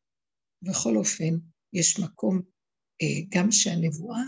[0.61, 1.33] בכל אופן,
[1.73, 2.41] יש מקום
[3.01, 4.23] אה, גם שהנבואה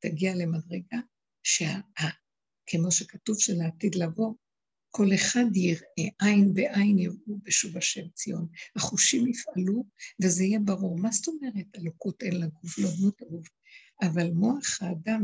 [0.00, 0.98] תגיע למדרגה
[1.42, 4.34] שכמו שכתוב שלעתיד לבוא,
[4.90, 8.48] כל אחד יראה, עין בעין יראו בשוב השם ציון.
[8.76, 9.84] החושים יפעלו
[10.22, 10.98] וזה יהיה ברור.
[10.98, 13.48] מה זאת אומרת, אלוקות אין לה גוף, לא דמות הגוף,
[14.02, 15.22] אבל מוח האדם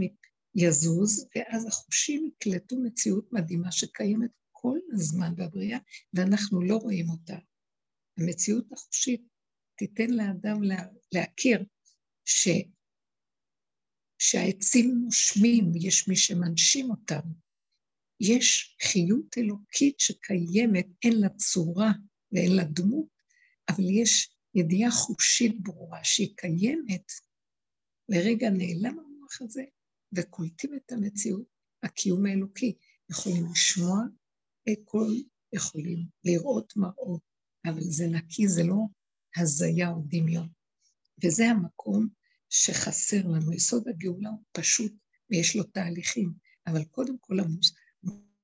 [0.57, 5.79] יזוז, ואז החושים יקלטו מציאות מדהימה שקיימת כל הזמן בבריאה,
[6.15, 7.37] ואנחנו לא רואים אותה.
[8.19, 9.23] המציאות החושית
[9.79, 11.65] תיתן לאדם לה, להכיר
[12.25, 12.49] ש,
[14.19, 17.21] שהעצים נושמים, יש מי שמנשים אותם.
[18.21, 21.93] יש חיות אלוקית שקיימת, אין לה צורה
[22.33, 23.09] ואין לה דמות,
[23.69, 27.13] אבל יש ידיעה חושית ברורה שהיא קיימת.
[28.09, 29.63] לרגע נעלם המוח הזה,
[30.17, 31.45] וקולטים את המציאות,
[31.83, 32.77] הקיום האלוקי.
[33.11, 34.01] יכולים לשמוע
[34.85, 35.23] קול,
[35.53, 37.21] יכולים לראות מראות,
[37.67, 38.77] אבל זה נקי, זה לא
[39.37, 40.49] הזיה או דמיון.
[41.25, 42.09] וזה המקום
[42.49, 43.53] שחסר לנו.
[43.53, 44.93] יסוד הגאולה הוא פשוט
[45.31, 46.33] ויש לו תהליכים,
[46.67, 47.37] אבל קודם כל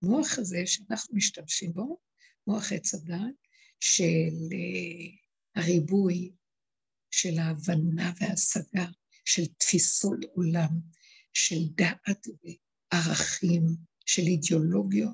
[0.03, 1.99] המוח הזה שאנחנו משתמשים בו,
[2.47, 3.35] מוח עץ הדעת,
[3.81, 6.33] של אה, הריבוי,
[7.11, 8.87] של ההבנה וההשגה,
[9.25, 10.81] של תפיסות עולם,
[11.33, 12.27] של דעת
[12.93, 13.63] וערכים,
[14.07, 15.13] של אידיאולוגיות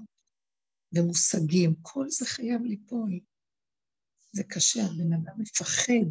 [0.92, 3.20] ומושגים, כל זה חייב ליפול.
[4.32, 6.10] זה קשה, הבן אדם מפחד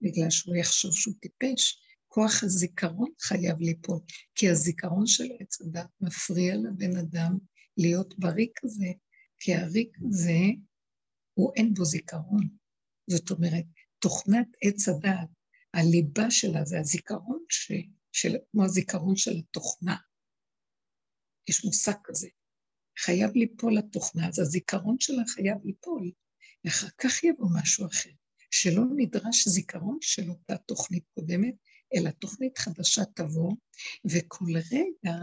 [0.00, 1.78] בגלל שהוא יחשוב שהוא טיפש.
[2.08, 3.98] כוח הזיכרון חייב ליפול,
[4.34, 7.38] כי הזיכרון של עץ הדת מפריע לבן אדם
[7.76, 8.92] להיות בריק הזה,
[9.38, 10.40] כי הריק הזה,
[11.34, 12.48] הוא אין בו זיכרון.
[13.10, 13.64] זאת אומרת,
[13.98, 15.28] תוכנת עץ הדת,
[15.74, 17.72] הליבה שלה זה הזיכרון ש...
[18.12, 19.96] של, כמו הזיכרון של התוכנה.
[21.48, 22.28] יש מושג כזה.
[22.98, 26.10] חייב ליפול התוכנה, אז הזיכרון שלה חייב ליפול,
[26.64, 28.10] ואחר כך יבוא משהו אחר,
[28.50, 31.54] שלא נדרש זיכרון של אותה תוכנית קודמת,
[31.94, 33.52] אלא תוכנית חדשה תבוא,
[34.04, 35.18] וכל רגע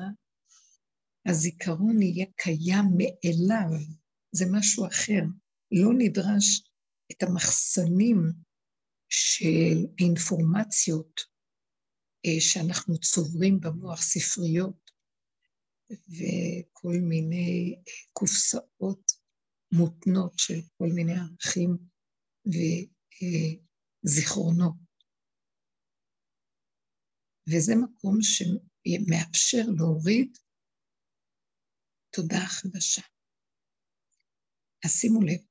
[1.26, 3.70] הזיכרון יהיה קיים מאליו,
[4.32, 5.22] זה משהו אחר.
[5.72, 6.64] לא נדרש
[7.12, 8.18] את המחסנים
[9.10, 11.22] של האינפורמציות
[12.40, 14.92] שאנחנו צוברים במוח, ספריות
[15.90, 17.82] וכל מיני אה,
[18.14, 19.12] קופסאות
[19.72, 21.78] מותנות של כל מיני ערכים
[24.06, 24.76] וזיכרונות.
[27.48, 30.38] וזה מקום שמאפשר להוריד
[32.16, 33.02] תודעה חדשה.
[34.86, 35.42] אז שימו לב,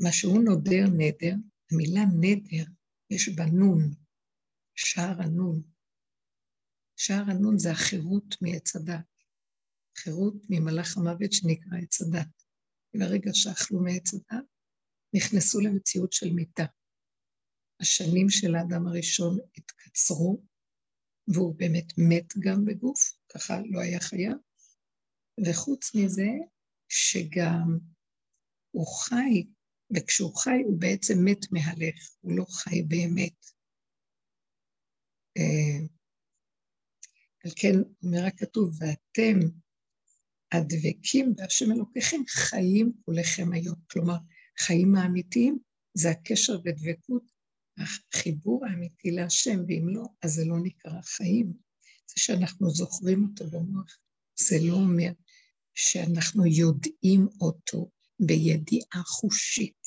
[0.00, 1.34] מה שהוא נודר נדר,
[1.70, 2.64] המילה נדר,
[3.10, 3.94] יש בה נון,
[4.74, 5.73] שער הנון.
[6.96, 9.04] שער הנון זה החירות מעץ הדת,
[9.98, 12.42] חירות ממלאך המוות שנקרא עץ הדת.
[12.96, 14.44] ברגע שאכלו מעץ הדת,
[15.14, 16.64] נכנסו למציאות של מיתה.
[17.80, 20.42] השנים של האדם הראשון התקצרו,
[21.28, 24.36] והוא באמת מת גם בגוף, ככה לא היה חייב,
[25.46, 26.28] וחוץ מזה,
[26.88, 27.78] שגם
[28.70, 29.46] הוא חי,
[29.96, 33.46] וכשהוא חי הוא בעצם מת מהלך, הוא לא חי באמת.
[37.44, 39.38] על כן אומר הכתוב, ואתם
[40.52, 43.76] הדבקים בהשם אלוקיכם חיים כולכם היום.
[43.90, 44.16] כלומר,
[44.58, 45.58] חיים האמיתיים
[45.94, 47.22] זה הקשר ודבקות,
[47.78, 51.52] החיבור האמיתי להשם, ואם לא, אז זה לא נקרא חיים.
[52.06, 53.98] זה שאנחנו זוכרים אותו במוח,
[54.38, 55.12] זה לא אומר
[55.74, 59.86] שאנחנו יודעים אותו בידיעה חושית.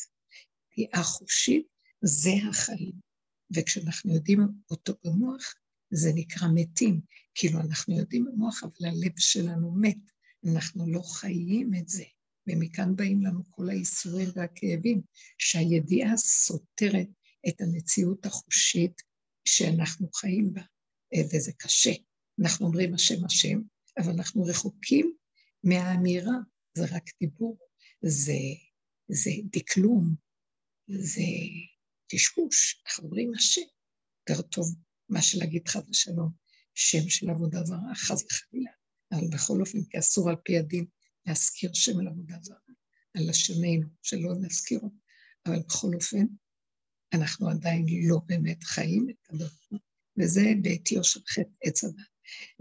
[0.77, 1.67] ידיעה חושית
[2.01, 2.93] זה החיים,
[3.55, 4.39] וכשאנחנו יודעים
[4.71, 5.53] אותו במוח,
[5.91, 7.01] זה נקרא מתים.
[7.39, 9.97] כאילו אנחנו יודעים במוח, אבל הלב שלנו מת.
[10.45, 12.03] אנחנו לא חיים את זה.
[12.47, 15.01] ומכאן באים לנו כל האיסורים והכאבים,
[15.37, 17.07] שהידיעה סותרת
[17.47, 19.01] את המציאות החושית
[19.45, 20.61] שאנחנו חיים בה,
[21.13, 21.91] אה, וזה קשה.
[22.41, 23.59] אנחנו אומרים השם השם,
[23.97, 25.15] אבל אנחנו רחוקים
[25.63, 26.35] מהאמירה,
[26.77, 27.57] זה רק דיבור,
[28.01, 28.39] זה,
[29.07, 30.15] זה דקלום,
[30.87, 31.21] זה
[32.11, 33.61] קשקוש, אנחנו אומרים השם,
[34.29, 34.75] יותר טוב
[35.09, 36.46] מאשר להגיד חד ושלום,
[36.79, 38.71] שם של עבודה זרה, חס וחלילה,
[39.11, 40.85] אבל בכל אופן, כי אסור על פי הדין
[41.25, 42.57] להזכיר שם על עבודה זרה,
[43.17, 44.95] על לשוננו, שלא נזכיר אותו,
[45.45, 46.25] אבל בכל אופן,
[47.13, 49.77] אנחנו עדיין לא באמת חיים את הדבר,
[50.19, 51.95] וזה בעטיו של חטא עץ הדת.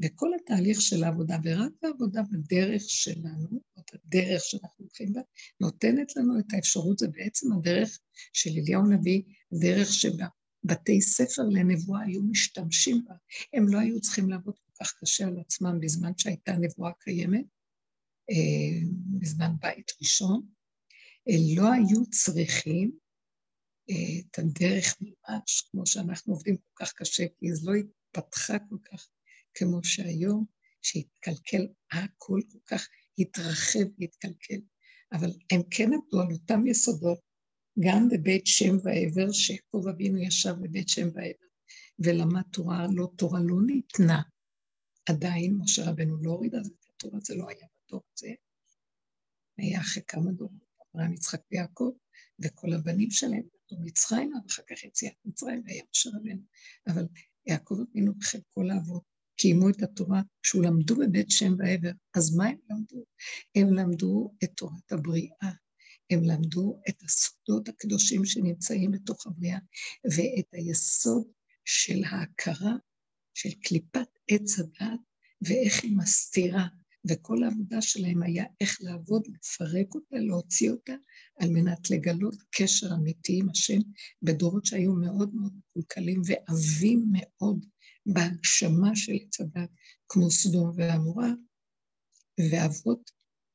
[0.04, 5.20] וכל התהליך של העבודה, ורק העבודה בדרך שלנו, או הדרך שאנחנו הולכים בה,
[5.60, 7.98] נותנת לנו את האפשרות, זה בעצם הדרך
[8.32, 9.22] של אליהו הנביא,
[9.60, 10.26] דרך שבה
[10.66, 13.14] בתי ספר לנבואה היו משתמשים בה.
[13.52, 17.44] הם לא היו צריכים לעבוד כל כך קשה על עצמם בזמן שהייתה נבואה קיימת,
[18.30, 18.88] אה,
[19.20, 20.46] בזמן בית ראשון,
[21.56, 22.98] לא היו צריכים
[23.90, 28.76] אה, את הדרך ממש, כמו שאנחנו עובדים כל כך קשה, כי זה לא התפתחה כל
[28.84, 29.08] כך
[29.54, 30.44] כמו שהיום,
[30.82, 34.60] שהתקלקל הכל כל כך, התרחב והתקלקל.
[35.12, 37.18] אבל הם כן עבדו על אותם יסודות,
[37.80, 41.46] גם בבית שם ועבר, שיעקב אבינו ישב בבית שם ועבר,
[41.98, 44.22] ולמד תורה, לא תורה לא ניתנה.
[45.08, 48.28] עדיין משה רבנו לא הוריד אז את התורה, זה לא היה בדור הזה.
[49.58, 50.52] היה אחרי כמה דורות,
[50.94, 51.90] אברהם, יצחק ויעקב,
[52.44, 56.42] וכל הבנים שלהם נתנו מצרימה, ואחר כך יציאת מצרים, והיה משה רבנו.
[56.86, 57.06] אבל
[57.46, 59.02] יעקב אבינו בחלקו לעבוד,
[59.36, 63.04] קיימו את התורה, כשהוא למדו בבית שם ועבר, אז מה הם למדו?
[63.54, 65.52] הם למדו את תורת הבריאה,
[66.10, 69.58] הם למדו את הסודות הקדושים שנמצאים בתוך הבריאה,
[70.04, 71.24] ואת היסוד
[71.64, 72.72] של ההכרה
[73.34, 75.00] של קליפת עץ הדת,
[75.42, 76.66] ואיך היא מסתירה,
[77.08, 80.92] וכל העבודה שלהם היה איך לעבוד, לפרק אותה, להוציא אותה,
[81.40, 83.78] על מנת לגלות קשר אמיתי עם השם,
[84.22, 87.66] בדורות שהיו מאוד מאוד מקולקלים ועבים מאוד
[88.06, 89.70] בהגשמה של עץ הדת,
[90.08, 91.30] כמו סדום ועמורה,
[92.50, 93.10] ואבות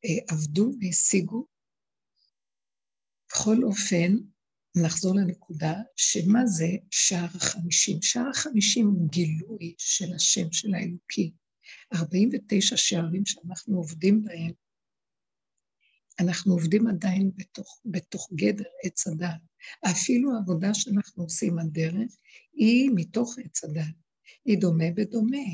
[0.05, 1.50] אה, עבדו והשיגו.
[3.31, 4.15] בכל אופן,
[4.77, 8.01] נחזור לנקודה, שמה זה שער החמישים?
[8.01, 11.33] שער החמישים הוא גילוי של השם של האלוקי.
[11.93, 14.51] 49 שערים שאנחנו עובדים בהם,
[16.19, 19.41] אנחנו עובדים עדיין בתוך, בתוך גדר עץ הדת.
[19.91, 22.15] אפילו העבודה שאנחנו עושים, הדרך,
[22.53, 23.95] היא מתוך עץ הדת.
[24.45, 25.47] היא דומה בדומה.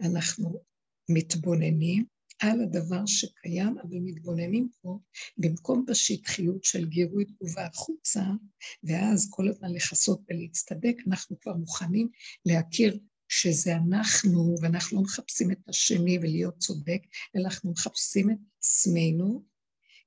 [0.00, 0.62] אנחנו
[1.10, 2.04] מתבוננים
[2.38, 4.98] על הדבר שקיים, אבל מתבוננים פה,
[5.38, 8.22] במקום בשטחיות של גירוי תגובה החוצה,
[8.84, 12.08] ואז כל הזמן לכסות ולהצטדק, אנחנו כבר מוכנים
[12.46, 17.00] להכיר שזה אנחנו, ואנחנו לא מחפשים את השני ולהיות צודק,
[17.36, 19.44] אלא אנחנו מחפשים את עצמנו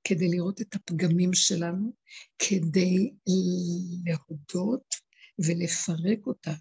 [0.04, 1.92] כדי לראות את הפגמים שלנו,
[2.38, 3.12] כדי
[4.04, 4.94] להודות
[5.38, 6.52] ולפרק אותה.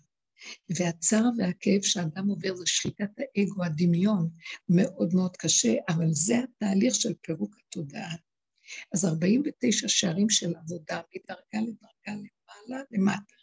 [0.69, 4.29] והצער והכאב שאדם עובר זה שחיקת האגו, הדמיון,
[4.69, 8.15] מאוד מאוד קשה, אבל זה התהליך של פירוק התודעה.
[8.93, 13.35] אז 49 שערים של עבודה מדרגה לדרגה למעלה למטה,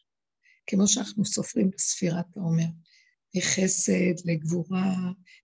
[0.67, 2.67] כמו שאנחנו סופרים בספירת העומר.
[3.37, 4.95] מחסד לגבורה,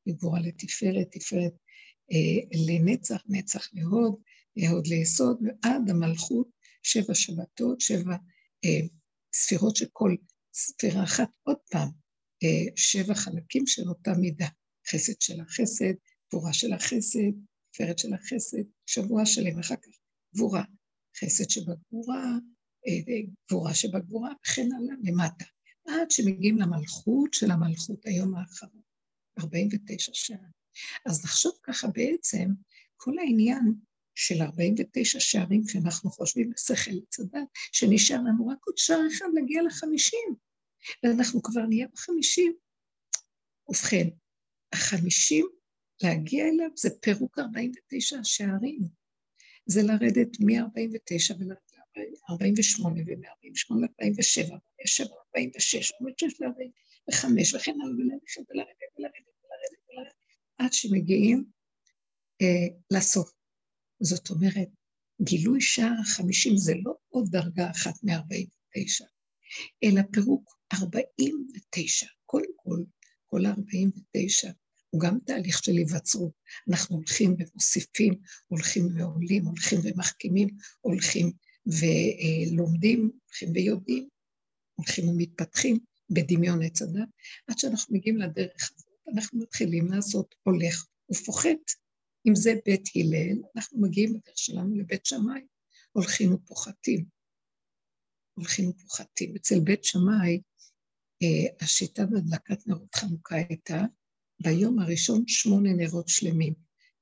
[0.06, 1.52] לגבורה לתפארת, תפארת
[2.12, 4.14] אה, לנצח, נצח להוד,
[4.56, 6.48] להוד ליסוד, ועד המלכות,
[6.82, 8.16] שבע שבתות, שבע
[8.64, 8.80] אה,
[9.34, 10.14] ספירות שכל
[10.54, 11.88] ספירה אחת, עוד פעם,
[12.42, 14.48] אה, שבע חלקים של אותה מידה,
[14.90, 15.92] חסד של החסד,
[16.28, 17.32] גבורה של החסד,
[17.70, 19.90] תפארת של החסד, שבוע שלם, אחר כך
[20.34, 20.64] גבורה,
[21.20, 22.24] חסד שבגבורה,
[22.88, 25.44] אה, גבורה שבגבורה, וכן הלאה למטה.
[25.86, 28.82] עד שמגיעים למלכות של המלכות היום האחרון,
[29.38, 30.48] 49 שעה.
[31.06, 32.48] אז נחשוב ככה בעצם,
[32.96, 33.74] כל העניין
[34.14, 40.34] של 49 שערים, כשאנחנו חושבים בשכל לצדת, שנשאר לנו רק עוד שער אחד להגיע לחמישים,
[41.02, 42.52] ואנחנו כבר נהיה בחמישים.
[43.68, 44.08] ובכן,
[44.72, 45.46] החמישים,
[46.02, 48.80] להגיע אליו זה פירוק 49 השערים.
[49.66, 51.72] זה לרדת מ-49 ולרדת
[52.30, 60.14] 48 ו-148 ל-47, 47, 46, 46 ו-45, וכן הלאה, וללכת ולרדת ולרדת ולרדת ולרדת,
[60.58, 61.44] עד שמגיעים
[62.42, 63.41] אה, לסוף.
[64.02, 64.68] זאת אומרת,
[65.22, 69.04] גילוי שער החמישים זה לא עוד דרגה אחת מ-49,
[69.84, 72.06] אלא פירוק 49.
[72.26, 72.84] קודם כל,
[73.26, 74.52] כל ה-49
[74.90, 76.32] הוא גם תהליך של היווצרות.
[76.70, 78.14] אנחנו הולכים ומוסיפים,
[78.46, 80.48] הולכים ועולים, הולכים ומחכימים,
[80.80, 81.32] הולכים
[81.66, 84.08] ולומדים, הולכים ויודעים,
[84.74, 85.78] הולכים ומתפתחים
[86.10, 87.08] בדמיון עץ הדת,
[87.46, 91.81] עד שאנחנו מגיעים לדרך הזאת, אנחנו מתחילים לעשות הולך ופוחת.
[92.28, 95.40] אם זה בית הלל, אנחנו מגיעים בדרך שלנו לבית שמאי,
[95.92, 97.04] הולכים ופוחתים.
[98.34, 99.36] הולכים ופוחתים.
[99.36, 100.40] אצל בית שמאי,
[101.22, 103.82] אה, השיטה בהדלקת נרות חנוכה הייתה,
[104.42, 106.54] ביום הראשון שמונה נרות שלמים,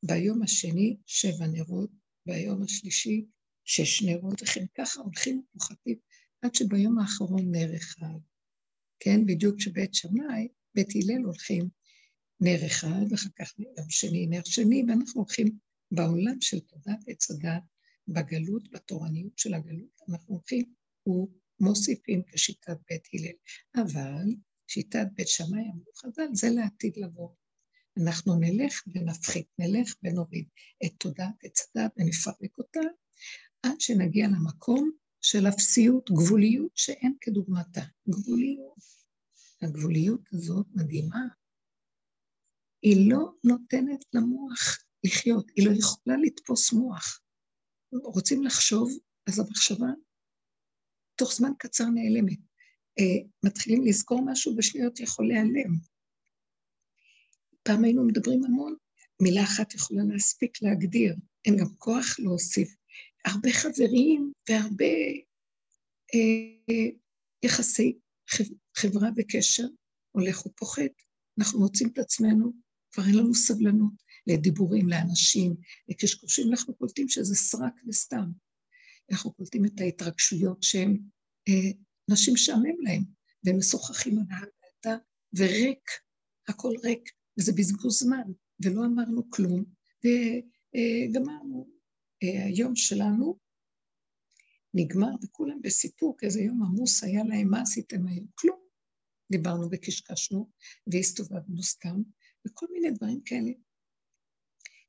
[0.02, 1.90] ביום השני שבע נרות,
[2.26, 3.24] ביום השלישי
[3.64, 5.98] שש נרות, וכן ככה הולכים ופוחתים,
[6.42, 8.18] עד שביום האחרון נר אחד.
[9.00, 11.68] כן, בדיוק כשבית שמאי, בית הלל הולכים
[12.40, 15.58] נר אחד, ואחר כך יום שני נר שני, ואנחנו הולכים
[15.90, 17.62] בעולם של תודעת עץ הדת,
[18.08, 20.64] בגלות, בתורניות של הגלות, אנחנו הולכים
[21.06, 23.36] ומוסיפים כשיטת בית הלל.
[23.84, 24.34] אבל
[24.68, 27.28] שיטת בית שמאי אמרו חז"ל, זה לעתיד לבוא.
[28.02, 30.48] אנחנו נלך ונפחית, נלך ונוריד
[30.84, 32.80] את תודעת עץ הדת ונפרק אותה,
[33.62, 37.80] עד שנגיע למקום של אפסיות, גבוליות שאין כדוגמתה.
[38.08, 38.74] גבוליות.
[39.62, 41.39] הגבוליות הזאת מדהימה.
[42.82, 47.20] היא לא נותנת למוח לחיות, היא לא יכולה לתפוס מוח.
[47.92, 48.90] רוצים לחשוב,
[49.26, 49.86] אז המחשבה
[51.14, 52.38] תוך זמן קצר נעלמת.
[52.98, 55.74] אה, מתחילים לזכור משהו בשניות יכול להיעלם.
[57.62, 58.76] פעם היינו מדברים המון,
[59.22, 61.14] מילה אחת יכולה להספיק להגדיר,
[61.44, 62.76] אין גם כוח להוסיף.
[63.24, 64.94] הרבה חברים והרבה
[66.14, 66.88] אה,
[67.42, 67.98] יחסי
[68.76, 69.66] חברה וקשר
[70.12, 70.90] הולך ופוחת.
[71.38, 72.52] אנחנו מוצאים את עצמנו,
[72.92, 73.92] כבר אין לנו סבלנות
[74.26, 75.56] לדיבורים, לאנשים,
[75.88, 78.30] לקשקושים, אנחנו קולטים שזה סרק וסתם.
[79.10, 80.98] אנחנו קולטים את ההתרגשויות שהם,
[81.48, 81.70] אה,
[82.08, 83.02] נשים שעמם להם,
[83.44, 85.04] והם משוחחים על ההגעתה,
[85.36, 85.90] וריק,
[86.48, 88.32] הכל ריק, וזה בזבוז זמן,
[88.64, 89.64] ולא אמרנו כלום,
[90.04, 91.80] וגמרנו.
[92.22, 93.38] אה, היום שלנו
[94.74, 98.26] נגמר, וכולם בסיפוק, איזה יום עמוס היה להם, מה עשיתם היום?
[98.34, 98.60] כלום.
[99.32, 100.50] דיברנו וקשקשנו,
[100.86, 102.02] והסתובבנו סתם,
[102.46, 103.50] וכל מיני דברים כאלה.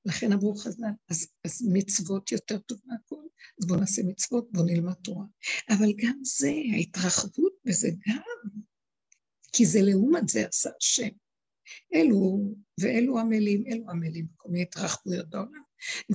[0.05, 3.23] לכן אמרו חז"ל, אז, אז מצוות יותר טוב מהכל,
[3.61, 5.25] אז בואו נעשה מצוות, בואו נלמד תורה.
[5.69, 8.49] אבל גם זה, ההתרחבות בזה גם,
[9.53, 11.09] כי זה לעומת זה עשה השם.
[11.93, 15.61] אלו ואלו עמלים, אלו עמלים בכל מיני התרחבויות בעולם,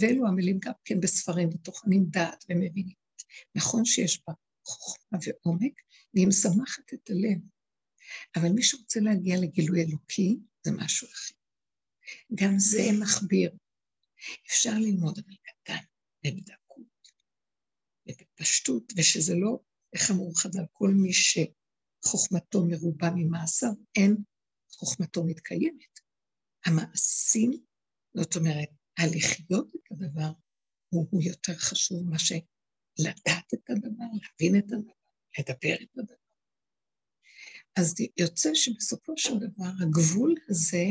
[0.00, 2.96] ואלו עמלים גם כן בספרים וטוחנים דעת ומבינים.
[3.54, 4.34] נכון שיש בה
[4.66, 5.72] חוכמה ועומק,
[6.14, 7.38] והיא משמחת את הלב.
[8.36, 11.34] אבל מי שרוצה להגיע לגילוי אלוקי, זה משהו אחר.
[12.34, 13.56] גם זה מחביר.
[14.46, 15.84] אפשר ללמוד אבל קטן,
[16.24, 17.12] בדקות,
[18.08, 19.58] ובפשטות, ושזה לא,
[19.92, 24.16] איך אמרו חז"ל, כל מי שחוכמתו מרובה ממעשיו, אין
[24.70, 26.00] חוכמתו מתקיימת.
[26.66, 27.50] המעשים,
[28.14, 30.30] זאת אומרת, הלחיות את הדבר,
[30.88, 32.38] הוא, הוא יותר חשוב מאשר
[32.98, 34.92] לדעת את הדבר, להבין את הדבר,
[35.38, 36.25] לדבר את הדבר.
[37.76, 40.84] אז יוצא שבסופו של דבר הגבול הזה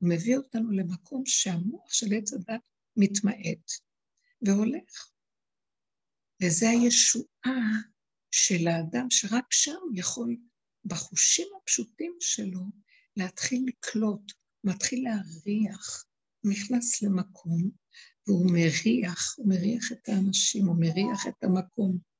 [0.00, 2.60] מביא אותנו למקום שהמוח של עץ הדת
[2.96, 3.70] מתמעט
[4.42, 5.08] והולך.
[6.42, 7.60] וזה הישועה
[8.30, 10.36] של האדם, שרק שם יכול,
[10.84, 12.60] בחושים הפשוטים שלו,
[13.16, 14.32] להתחיל לקלוט,
[14.64, 16.04] מתחיל להריח,
[16.44, 17.70] נכנס למקום,
[18.26, 22.11] והוא מריח, הוא מריח את האנשים, הוא מריח את המקום.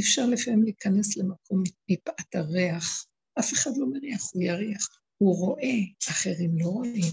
[0.00, 3.06] אפשר לפעמים להיכנס למקום מפאת הריח,
[3.38, 4.88] אף אחד לא מריח, הוא יריח.
[5.18, 5.78] הוא רואה,
[6.10, 7.12] אחרים לא רואים.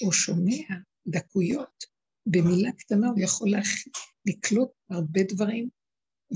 [0.00, 1.84] הוא שומע דקויות.
[2.26, 3.48] במילה קטנה הוא יכול
[4.26, 5.68] לקלוט הרבה דברים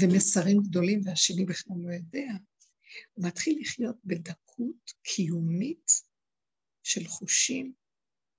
[0.00, 2.32] ומסרים גדולים, והשני בכלל לא יודע.
[3.12, 5.90] הוא מתחיל לחיות בדקות קיומית
[6.82, 7.72] של חושים,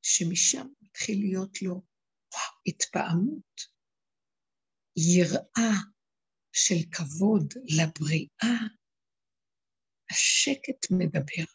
[0.01, 1.81] שמשם מתחיל להיות לו
[2.67, 3.61] התפעמות,
[4.97, 5.73] יראה
[6.57, 8.67] של כבוד לבריאה,
[10.11, 11.51] השקט מדבר.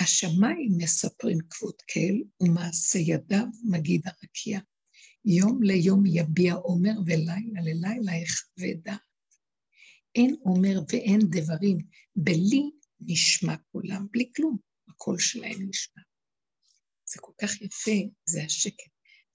[0.00, 4.60] השמיים מספרים כבוד כל, ומעשה ידיו מגיד הרקיע.
[5.24, 9.00] יום ליום יביע עומר, ולילה ללילה יחווה דעת.
[10.14, 11.78] אין עומר ואין דברים,
[12.16, 16.02] בלי נשמע קולם, בלי כלום, הקול שלהם נשמע.
[17.04, 18.92] זה כל כך יפה, זה השקט.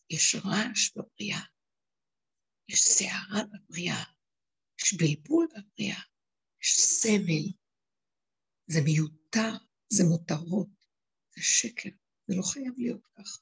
[0.09, 1.41] יש רעש בבריאה,
[2.69, 4.03] יש סערה בבריאה,
[4.81, 6.01] יש בלבול בבריאה,
[6.63, 7.53] יש סבל,
[8.67, 9.53] זה מיותר,
[9.89, 10.69] זה מותרות,
[11.35, 11.89] זה שקר,
[12.27, 13.39] זה לא חייב להיות כך.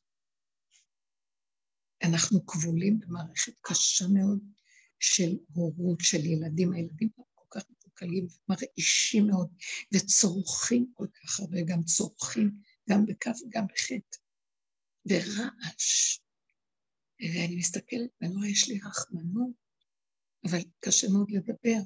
[2.04, 4.40] אנחנו כבולים במערכת קשה מאוד
[5.00, 6.74] של הורות, של ילדים.
[6.74, 9.50] הילדים כל כך מתוקלים ומרעישים מאוד,
[9.94, 12.52] וצורכים כל כך הרבה, גם צורכים
[12.90, 14.18] גם בכף וגם בחטא,
[15.06, 16.20] ורעש.
[17.20, 19.52] ואני מסתכלת ואני רואה, יש לי רחמנות,
[20.48, 21.80] אבל קשה מאוד לדבר,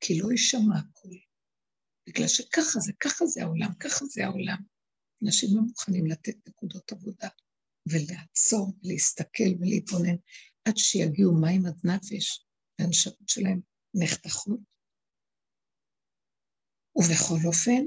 [0.00, 1.18] כי לא יישמע קול.
[2.08, 4.58] בגלל שככה זה, ככה זה העולם, ככה זה העולם.
[5.24, 7.28] אנשים לא מוכנים לתת נקודות עבודה
[7.88, 10.16] ולעצור, להסתכל ולהתבונן
[10.64, 12.46] עד שיגיעו מים עד נפש
[12.78, 13.60] והנשמות שלהם
[13.94, 14.60] נחתכות.
[16.96, 17.82] ובכל אופן,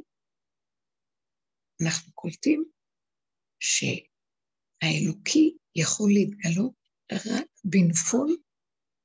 [1.84, 2.66] אנחנו קולטים
[3.60, 6.74] שהאלוקי יכול להתגלות
[7.12, 8.38] רק בנפול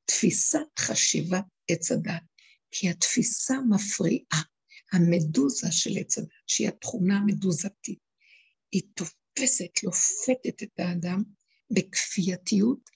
[0.05, 2.23] תפיסת חשיבת עץ הדת,
[2.71, 4.43] כי התפיסה מפריעה.
[4.93, 7.99] המדוזה של עץ הדת, שהיא התכונה המדוזתית,
[8.73, 11.23] היא תופסת, לופתת את האדם
[11.71, 12.91] בכפייתיות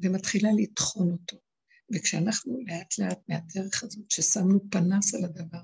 [0.00, 1.36] ומתחילה לטחון אותו.
[1.94, 5.62] וכשאנחנו לאט לאט מהדרך הזאת, ששמנו פנס על הדבר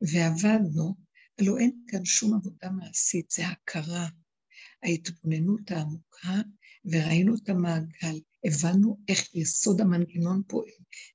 [0.00, 0.94] ועבדנו,
[1.40, 4.08] הלוא אין כאן שום עבודה מעשית, זה הכרה,
[4.82, 6.34] ההתבוננות העמוקה,
[6.90, 10.70] וראינו את המעגל, הבנו איך יסוד המנגנון פועל,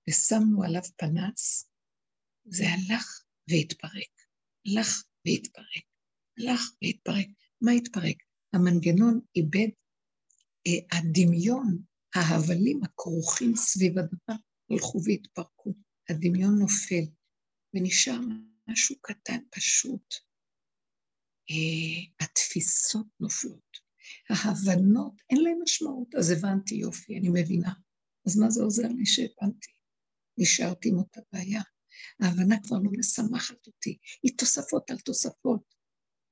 [0.09, 1.69] ושמנו עליו פנס,
[2.45, 4.11] זה הלך והתפרק.
[4.65, 5.85] הלך והתפרק.
[6.37, 7.27] הלך והתפרק.
[7.61, 8.15] מה התפרק?
[8.53, 9.69] המנגנון איבד,
[10.67, 11.83] אה, הדמיון,
[12.15, 14.33] ההבלים הכרוכים סביב הדבר,
[14.71, 15.73] הלכו והתפרקו.
[16.09, 17.03] הדמיון נופל,
[17.73, 18.19] ונשאר
[18.67, 20.15] משהו קטן פשוט.
[21.49, 23.80] אה, התפיסות נופלות.
[24.29, 26.15] ההבנות, אין להן משמעות.
[26.15, 27.73] אז הבנתי, יופי, אני מבינה.
[28.27, 29.71] אז מה זה עוזר לי שהבנתי?
[30.37, 31.61] נשארתי עם אותה בעיה.
[32.19, 35.75] ההבנה כבר לא משמחת אותי, היא תוספות על תוספות.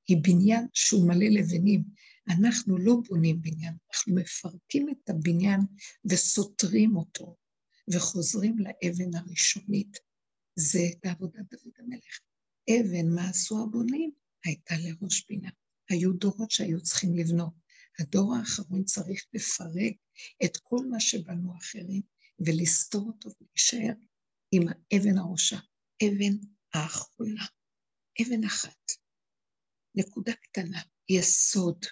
[0.08, 1.84] היא בניין שהוא מלא לבנים.
[2.28, 5.60] אנחנו לא בונים בניין, אנחנו מפרקים את הבניין
[6.04, 7.36] וסותרים אותו,
[7.92, 9.96] וחוזרים לאבן הראשונית.
[10.56, 12.20] זה בעבודת דוד המלך.
[12.70, 14.10] אבן, מה עשו הבונים?
[14.44, 15.50] הייתה לראש בינה.
[15.90, 17.52] היו דורות שהיו צריכים לבנות.
[18.00, 19.94] הדור האחרון צריך לפרק
[20.44, 22.02] את כל מה שבנו אחרים
[22.46, 23.94] ולסתור אותו ולהישאר
[24.52, 25.58] עם האבן הראשה,
[26.02, 26.36] אבן
[26.74, 27.46] האחרונה,
[28.22, 28.90] אבן אחת,
[29.94, 31.84] נקודה קטנה, יסוד,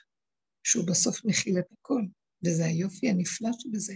[0.65, 2.03] שהוא בסוף מכיל את הכל,
[2.45, 3.95] וזה היופי הנפלא שבזה,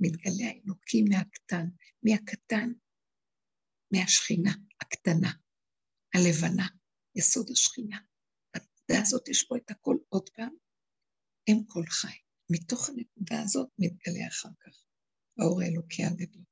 [0.00, 1.66] מתגלה האלוקי מהקטן,
[2.02, 2.72] מהקטן,
[3.92, 5.32] מהשכינה הקטנה,
[6.14, 6.66] הלבנה,
[7.14, 7.98] יסוד השכינה.
[8.54, 10.54] בנקודה הזאת יש פה את הכל עוד פעם,
[11.48, 12.16] אם כל חי.
[12.50, 14.84] מתוך הנקודה הזאת מתגלה אחר כך
[15.38, 16.42] האור האלוקי הגדול.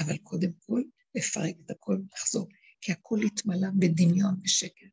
[0.00, 0.82] אבל קודם כל,
[1.14, 2.48] לפרק את הכל ולחזור,
[2.80, 4.86] כי הכל התמלא בדמיון ושקר.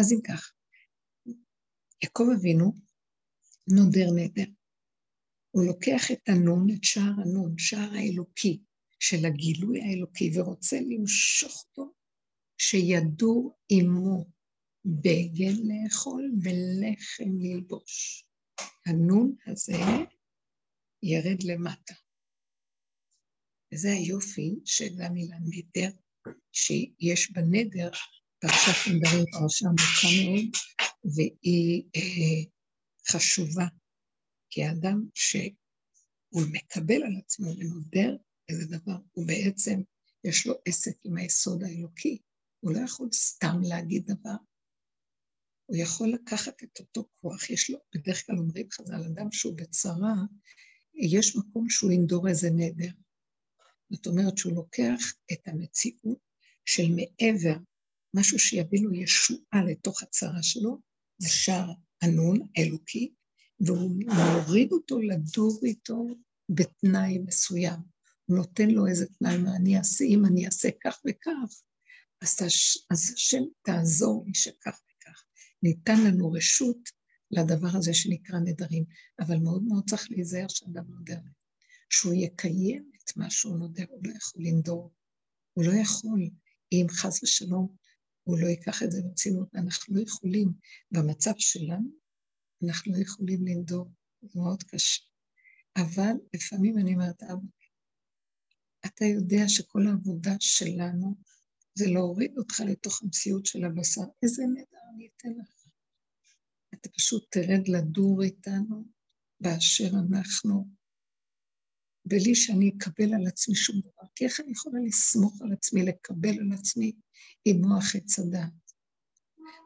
[0.00, 0.52] אז אם כך,
[2.02, 2.72] יעקב אבינו
[3.68, 4.50] נודר נדר.
[5.50, 8.62] הוא לוקח את הנון, את שער הנון, שער האלוקי,
[9.00, 11.92] של הגילוי האלוקי, ורוצה למשוך אותו,
[12.58, 14.24] שידור עמו
[14.84, 18.24] בגל לאכול ולחם ללבוש.
[18.86, 19.78] הנון הזה
[21.02, 21.94] ירד למטה.
[23.74, 25.90] וזה היופי של המילה נדר,
[26.52, 27.90] שיש בנדר,
[28.38, 30.50] פרשת נדרים פרשה עמוקה מאוד,
[31.14, 32.50] והיא אה,
[33.08, 33.66] חשובה,
[34.50, 38.16] כי האדם שהוא מקבל על עצמו ונודר
[38.48, 39.80] איזה דבר, הוא בעצם,
[40.24, 42.18] יש לו עסק עם היסוד האלוקי,
[42.60, 44.36] הוא לא יכול סתם להגיד דבר,
[45.72, 50.14] הוא יכול לקחת את אותו כוח, יש לו, בדרך כלל אומרים חז"ל, אדם שהוא בצרה,
[50.94, 52.90] יש מקום שהוא ינדור איזה נדר.
[53.90, 56.18] זאת אומרת שהוא לוקח את המציאות
[56.64, 57.56] של מעבר,
[58.14, 60.78] משהו שיביא לו ישועה לתוך הצרה שלו,
[61.18, 61.70] זה שער
[62.02, 63.12] הנון, אלוקי,
[63.60, 66.06] והוא מוריד אותו לדור איתו
[66.48, 67.80] בתנאי מסוים.
[68.24, 71.62] הוא נותן לו איזה תנאי, מה אני אעשה, אם אני אעשה כך וכך,
[72.22, 72.38] אז,
[72.90, 74.80] אז השם תעזור לי שכך.
[75.62, 76.88] ניתן לנו רשות
[77.30, 78.84] לדבר הזה שנקרא נדרים,
[79.20, 81.18] אבל מאוד מאוד צריך להיזהר שאדם נודר.
[81.90, 84.92] שהוא יקיים את מה שהוא נודר, הוא לא יכול לנדור.
[85.52, 86.30] הוא לא יכול,
[86.72, 87.76] אם חס ושלום
[88.22, 90.52] הוא לא ייקח את זה ברצינות, אנחנו לא יכולים,
[90.90, 91.90] במצב שלנו,
[92.66, 93.90] אנחנו לא יכולים לנדור,
[94.22, 95.02] זה מאוד קשה.
[95.76, 97.42] אבל לפעמים אני אומרת, אבא,
[98.86, 101.16] אתה יודע שכל העבודה שלנו
[101.74, 104.02] זה להוריד אותך לתוך המציאות של הבשר.
[104.22, 105.66] איזה נדע אני אתן לך.
[106.74, 108.84] אתה פשוט תרד לדור איתנו
[109.40, 110.68] באשר אנחנו,
[112.04, 114.08] בלי שאני אקבל על עצמי שום דבר.
[114.14, 116.92] כי איך אני יכולה לסמוך על עצמי, לקבל על עצמי
[117.44, 118.52] עם מוח עץ הדעת?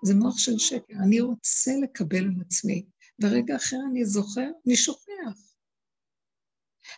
[0.04, 0.94] זה מוח של שקר.
[1.04, 2.86] אני רוצה לקבל על עצמי,
[3.22, 5.56] ורגע אחר אני זוכר, אני שוכח.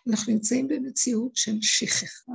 [0.08, 2.32] אנחנו נמצאים במציאות של שכחה.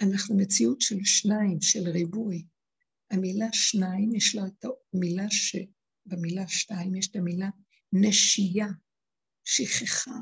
[0.00, 2.46] אנחנו מציאות של שניים, של ריבוי.
[3.10, 4.64] המילה שניים, יש לה את
[4.94, 5.56] המילה ש...
[6.06, 7.48] במילה שתיים יש את המילה
[7.92, 8.66] נשייה,
[9.44, 10.18] שכחה.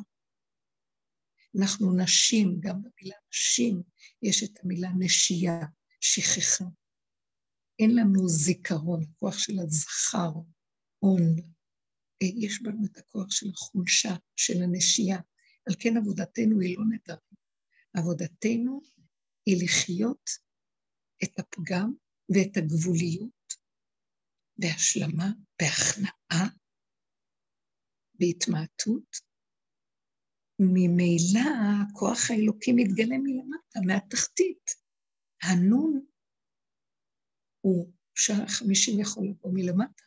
[1.58, 3.82] אנחנו נשים, גם במילה נשים
[4.22, 5.60] יש את המילה נשייה,
[6.00, 6.64] שכחה.
[7.78, 10.32] אין לנו זיכרון, הכוח של הזכר,
[10.98, 11.36] הון.
[12.22, 15.18] אה, יש בנו את הכוח של החולשה, של הנשייה.
[15.68, 17.32] על כן עבודתנו היא לא נדרים.
[17.94, 18.80] עבודתנו
[19.46, 20.30] היא לחיות
[21.24, 21.92] את הפגם
[22.34, 23.52] ואת הגבוליות
[24.56, 25.28] בהשלמה,
[25.60, 26.48] בהכנעה,
[28.14, 29.32] בהתמעטות.
[30.58, 31.50] ממילא
[31.82, 34.70] הכוח האלוקי מתגלה מלמטה, מהתחתית.
[35.42, 36.06] הנון
[37.60, 40.02] הוא שער החמישים יכול לבוא מלמטה.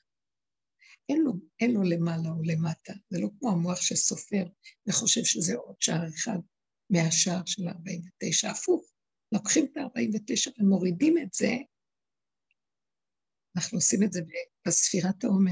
[1.09, 4.45] אין לו, אין לו למעלה או למטה, זה לא כמו המוח שסופר
[4.87, 6.37] וחושב שזה עוד שער אחד
[6.89, 8.94] מהשער של 49, הפוך.
[9.31, 11.51] לוקחים את ה-49 ומורידים את זה,
[13.55, 14.21] אנחנו עושים את זה
[14.67, 15.51] בספירת העומר.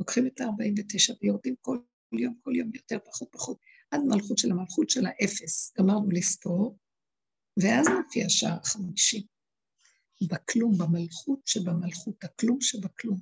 [0.00, 1.78] לוקחים את ה-49 ויורדים כל
[2.12, 3.58] יום, כל יום יותר, פחות, פחות,
[3.90, 5.72] עד מלכות של המלכות של האפס.
[5.78, 6.78] גמרנו לספור,
[7.62, 9.26] ואז מופיע שער חמישי.
[10.30, 13.20] בכלום, במלכות שבמלכות, הכלום שבכלום.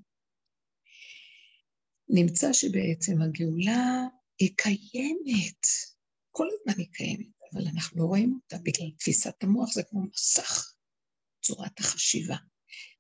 [2.09, 4.03] נמצא שבעצם הגאולה
[4.39, 5.67] היא קיימת,
[6.31, 7.36] כל הזמן היא קיימת.
[7.53, 10.75] אבל אנחנו לא רואים אותה בגלל תפיסת המוח, זה כמו מסך,
[11.43, 12.37] צורת החשיבה.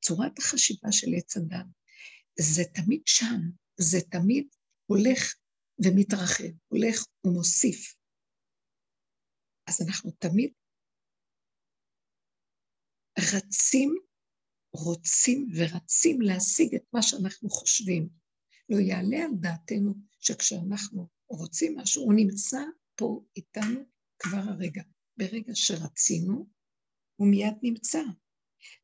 [0.05, 1.66] צורת החשיבה של עץ אדם,
[2.38, 3.40] זה תמיד שם,
[3.80, 4.47] זה תמיד
[4.86, 5.34] הולך
[5.84, 7.97] ומתרחב, הולך ומוסיף.
[9.68, 10.53] אז אנחנו תמיד
[13.18, 13.94] רצים,
[14.72, 18.09] רוצים ורצים להשיג את מה שאנחנו חושבים.
[18.68, 22.59] לא יעלה על דעתנו שכשאנחנו רוצים משהו, הוא נמצא
[22.94, 24.83] פה איתנו כבר הרגע.
[25.17, 26.47] ברגע שרצינו,
[27.17, 28.01] הוא מיד נמצא.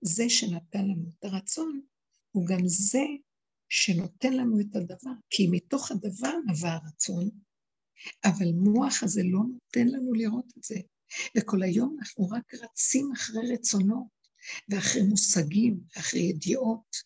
[0.00, 1.80] זה שנתן לנו את הרצון,
[2.30, 3.04] הוא גם זה
[3.68, 7.30] שנותן לנו את הדבר, כי מתוך הדבר נבע הרצון,
[8.24, 10.80] אבל מוח הזה לא נותן לנו לראות את זה.
[11.38, 14.08] וכל היום אנחנו רק רצים אחרי רצונות,
[14.68, 16.96] ואחרי מושגים, ואחרי ידיעות,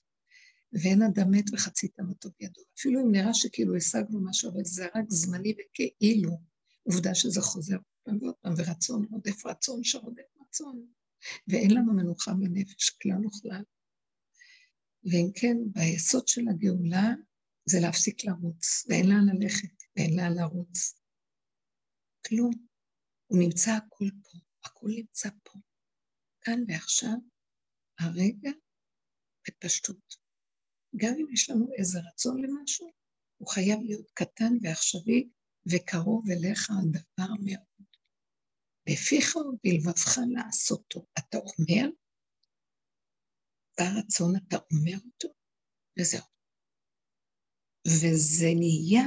[0.72, 2.60] ואין אדם מת וחצי תמתו בידו.
[2.78, 6.30] אפילו אם נראה שכאילו השגנו משהו, אבל זה רק זמני וכאילו,
[6.82, 7.76] עובדה שזה חוזר
[8.56, 10.86] ורצון רודף רצון שרודף רצון.
[11.48, 13.62] ואין לנו מנוחה בנפש כלל וכלל.
[15.04, 17.14] ואם כן, ביסוד של הגאולה
[17.68, 21.00] זה להפסיק לרוץ, ואין לאן ללכת, ואין לאן לרוץ.
[22.26, 22.50] כלום.
[23.26, 25.58] הוא נמצא הכל פה, הכל נמצא פה.
[26.40, 27.16] כאן ועכשיו,
[27.98, 28.50] הרגע
[29.48, 30.16] בפשטות.
[30.96, 32.90] גם אם יש לנו איזה רצון למשהו,
[33.36, 35.28] הוא חייב להיות קטן ועכשווי
[35.70, 37.75] וקרוב אליך הדבר מאוד.
[38.88, 41.06] בפיך ובלבבך לעשותו.
[41.18, 41.88] אתה אומר,
[43.78, 45.28] ברצון אתה אומר אותו,
[45.98, 46.24] וזהו.
[47.86, 49.06] וזה נהיה,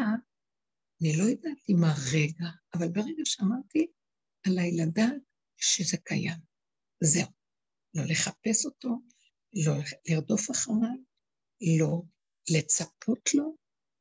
[1.01, 3.87] אני לא יודעת אם הרגע, אבל ברגע שאמרתי,
[4.47, 5.21] עליי לדעת
[5.57, 6.39] שזה קיים.
[7.03, 7.27] זהו.
[7.93, 8.89] לא לחפש אותו,
[9.53, 9.73] לא
[10.09, 10.97] לרדוף אחריו,
[11.79, 12.01] לא
[12.49, 13.55] לצפות לו.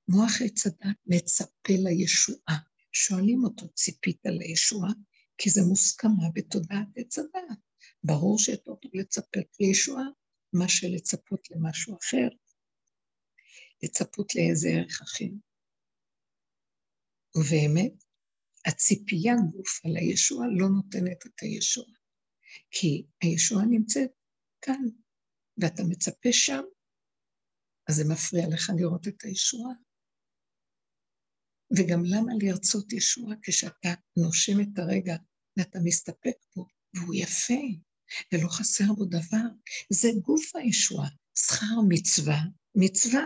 [0.09, 2.59] מוח עץ הדת מצפה לישועה.
[2.93, 4.91] שואלים אותו, ציפית לישועה?
[5.39, 7.59] כי זה מוסכמה בתודעת עץ הדעת.
[8.05, 10.05] ברור שיותר טוב לצפות לישועה,
[10.53, 12.29] מה שלצפות למשהו אחר,
[13.83, 15.33] לצפות לאיזה ערך אחר.
[17.37, 18.05] ובאמת,
[18.67, 21.95] הציפייה גוף על הישועה לא נותנת את הישועה,
[22.71, 24.11] כי הישועה נמצאת
[24.63, 24.83] כאן,
[25.63, 26.63] ואתה מצפה שם,
[27.89, 29.73] אז זה מפריע לך לראות את הישועה.
[31.77, 35.17] וגם למה לרצות ישועה כשאתה נושם את הרגע
[35.57, 37.63] ואתה מסתפק בו, והוא יפה,
[38.33, 39.49] ולא חסר בו דבר.
[39.91, 41.09] זה גוף הישועה,
[41.39, 42.41] שכר מצווה,
[42.75, 43.25] מצווה.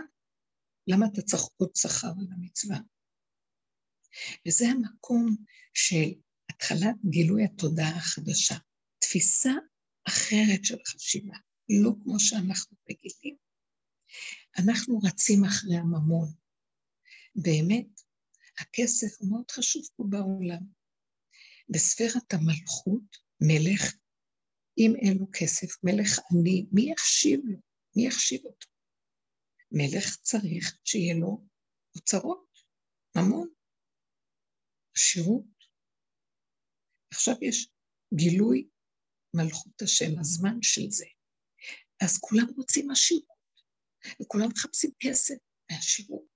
[0.87, 2.77] למה אתה צריך עוד שכר על המצווה?
[4.47, 5.35] וזה המקום
[5.73, 6.13] של
[6.49, 8.55] התחלת גילוי התודעה החדשה,
[8.99, 9.51] תפיסה
[10.07, 11.35] אחרת של חשיבה,
[11.69, 13.35] לא כמו שאנחנו רגילים.
[14.59, 16.33] אנחנו רצים אחרי הממון.
[17.35, 17.92] באמת,
[18.59, 20.61] הכסף מאוד חשוב פה בעולם.
[21.69, 23.93] בספירת המלכות, מלך,
[24.77, 27.57] אם אין לו כסף, מלך עני, מי יחשיב לו?
[27.95, 28.67] מי יחשיב אותו?
[29.71, 31.47] מלך צריך שיהיה לו
[31.95, 32.59] אוצרות,
[33.17, 33.49] ממון,
[34.95, 35.45] עשירות.
[37.13, 37.69] עכשיו יש
[38.13, 38.69] גילוי
[39.33, 41.05] מלכות השם, הזמן של זה.
[42.03, 43.25] אז כולם רוצים עשירות,
[44.21, 45.35] וכולם מחפשים כסף
[45.71, 46.32] ועשירות.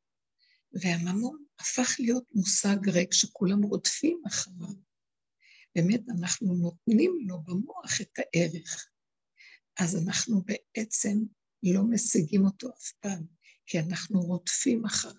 [0.74, 4.76] והממון הפך להיות מושג ריק שכולם רודפים אחריו.
[5.76, 8.90] באמת אנחנו נותנים לו במוח את הערך.
[9.80, 11.18] אז אנחנו בעצם
[11.64, 13.26] לא משיגים אותו אף פעם,
[13.66, 15.16] כי אנחנו רודפים אחריו.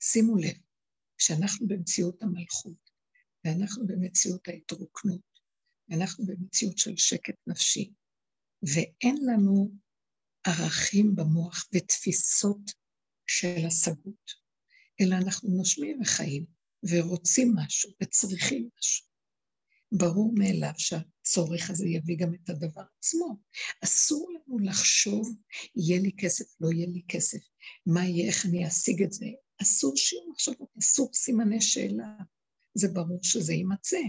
[0.00, 0.56] שימו לב,
[1.18, 2.90] שאנחנו במציאות המלכות,
[3.44, 5.40] ואנחנו במציאות ההתרוקנות,
[5.88, 7.92] ואנחנו במציאות של שקט נפשי,
[8.62, 9.70] ואין לנו
[10.46, 12.70] ערכים במוח ותפיסות
[13.26, 14.43] של השגות,
[15.00, 16.46] אלא אנחנו נושמים וחיים,
[16.90, 19.06] ורוצים משהו, וצריכים משהו.
[19.92, 23.36] ברור מאליו שהצורך הזה יביא גם את הדבר עצמו.
[23.84, 25.36] אסור לנו לחשוב,
[25.76, 27.38] יהיה לי כסף, לא יהיה לי כסף,
[27.86, 29.26] מה יהיה, איך אני אשיג את זה.
[29.62, 32.16] אסור שיהיו מחשבות, אסור סימני שאלה.
[32.74, 34.00] זה ברור שזה יימצא.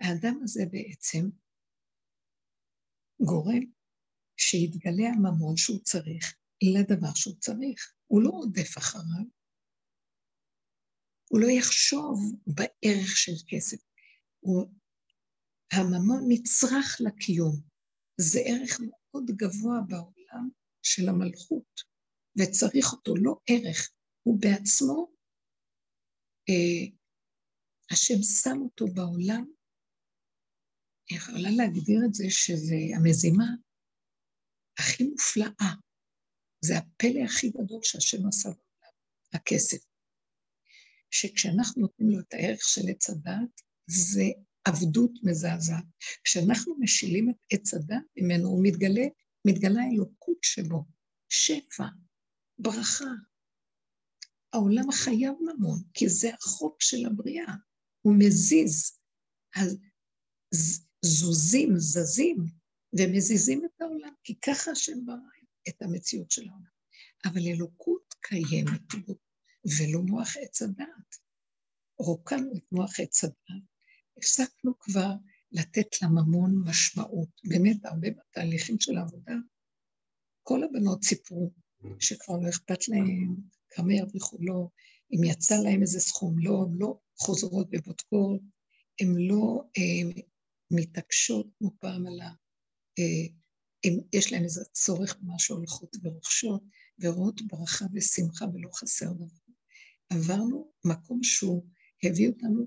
[0.00, 1.28] האדם הזה בעצם
[3.20, 3.62] גורם
[4.36, 6.36] שיתגלה הממון שהוא צריך
[6.72, 7.94] לדבר שהוא צריך.
[8.06, 9.24] הוא לא עודף אחריו,
[11.30, 13.76] הוא לא יחשוב בערך של כסף.
[14.40, 14.66] הוא,
[15.72, 17.60] הממון נצרך לקיום.
[18.20, 20.48] זה ערך מאוד גבוה בעולם
[20.82, 21.80] של המלכות,
[22.38, 23.90] וצריך אותו, לא ערך,
[24.22, 25.12] הוא בעצמו,
[26.48, 26.96] אה,
[27.90, 29.44] השם שם אותו בעולם,
[31.10, 33.46] יכולה להגדיר את זה שזה המזימה
[34.78, 35.83] הכי מופלאה.
[36.66, 38.94] זה הפלא הכי גדול שהשם עשה בעולם,
[39.32, 39.78] הכסף.
[41.10, 44.24] שכשאנחנו נותנים לו את הערך של עץ הדת, זה
[44.64, 45.84] עבדות מזעזעת.
[46.24, 49.04] כשאנחנו משילים את עץ הדת ממנו, הוא מתגלה,
[49.46, 50.84] מתגלה האלוקות שבו,
[51.28, 51.84] שפע,
[52.58, 53.10] ברכה.
[54.52, 57.54] העולם חייב ממון, כי זה החוק של הבריאה,
[58.02, 58.98] הוא מזיז.
[61.04, 62.36] זוזים, זזים,
[62.98, 65.33] ומזיזים את העולם, כי ככה השם ברא
[65.68, 66.74] את המציאות של העולם.
[67.24, 69.14] אבל אלוקות קיימת בו,
[69.64, 71.16] ולא מוח עץ הדעת.
[71.98, 73.62] רוקנו את מוח עץ הדעת,
[74.18, 75.10] הפסקנו כבר
[75.52, 77.28] לתת לממון משמעות.
[77.44, 79.34] באמת, הרבה בתהליכים של העבודה,
[80.42, 81.52] כל הבנות סיפרו
[82.00, 83.36] שכבר לא אכפת להם
[83.70, 84.68] כמה ירוויחו, לא,
[85.12, 88.40] אם יצא להם איזה סכום, לא, הן לא חוזרות ובודקות,
[89.00, 90.22] הן לא אה,
[90.70, 92.30] מתעקשות כמו פעם על ה...
[92.98, 93.34] אה,
[93.84, 96.62] אם יש להם איזה צורך במשהו, הולכות ורוכשות,
[96.98, 99.26] ורואות ברכה ושמחה ולא חסר דבר.
[100.10, 101.66] עברנו מקום שהוא
[102.02, 102.66] הביא אותנו,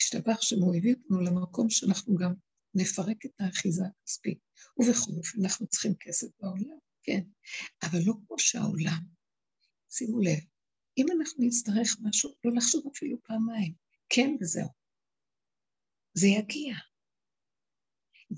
[0.00, 2.34] השתבח שמו הביא אותנו למקום שאנחנו גם
[2.74, 4.38] נפרק את האחיזה הכספית.
[4.78, 7.20] ובכל אופן, אנחנו צריכים כסף בעולם, כן,
[7.82, 9.00] אבל לא כמו שהעולם.
[9.90, 10.38] שימו לב,
[10.98, 13.74] אם אנחנו נצטרך משהו, לא לחשוב אפילו פעמיים,
[14.08, 14.68] כן וזהו.
[16.14, 16.74] זה יגיע.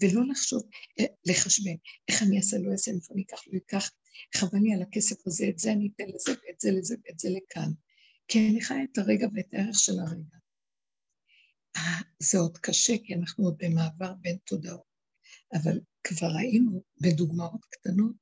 [0.01, 0.63] ולא לחשוב,
[1.01, 1.77] אה, לחשבן,
[2.09, 3.91] איך אני אעשה, לא אעשה, איפה אני אקח, לא אקח,
[4.37, 7.29] חבל לי על הכסף הזה, את זה אני אתן לזה, ואת זה לזה, ואת זה
[7.31, 7.71] לכאן.
[8.29, 10.37] כי אני חיה את הרגע ואת הערך של הרגע.
[11.77, 14.89] אה, זה עוד קשה, כי אנחנו עוד במעבר בין תודעות.
[15.55, 18.17] אבל כבר ראינו בדוגמאות קטנות,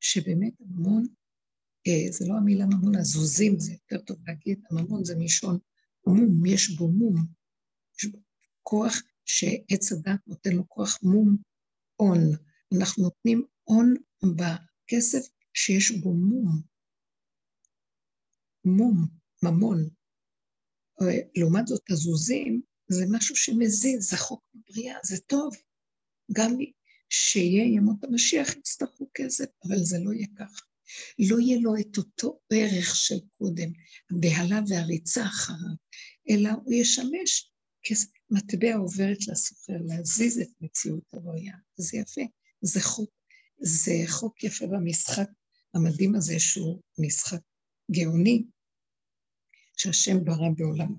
[0.00, 1.06] שבאמת הממון,
[1.86, 5.58] אה, זה לא המילה ממון, הזוזים, זה יותר טוב להגיד, הממון זה מלשון
[6.06, 7.26] מום, יש בו מום,
[7.98, 8.18] יש בו
[8.62, 11.36] כוח שעץ הדת נותן לו כוח מום
[11.96, 12.20] הון.
[12.78, 16.62] אנחנו נותנים הון בכסף שיש בו מום.
[18.64, 19.08] מום,
[19.42, 19.88] ממון.
[21.36, 25.54] לעומת זאת, הזוזים זה משהו שמזיז, זה חוק בבריאה, זה טוב.
[26.32, 26.56] גם
[27.10, 30.62] שיהיה ימות המשיח יצטרכו כסף, אבל זה לא יהיה ככה.
[31.18, 33.72] לא יהיה לו את אותו ערך של קודם,
[34.10, 35.74] הבהלה והריצה אחריו,
[36.30, 37.52] אלא הוא ישמש
[38.30, 41.56] כמטבע עוברת לסוחר, להזיז את מציאות הבריאה.
[41.76, 42.20] זה יפה,
[42.60, 43.10] זה חוק,
[43.58, 45.28] זה חוק יפה במשחק
[45.74, 47.40] המדהים הזה, שהוא משחק
[47.90, 48.44] גאוני,
[49.76, 50.96] שהשם ברא בעולמו.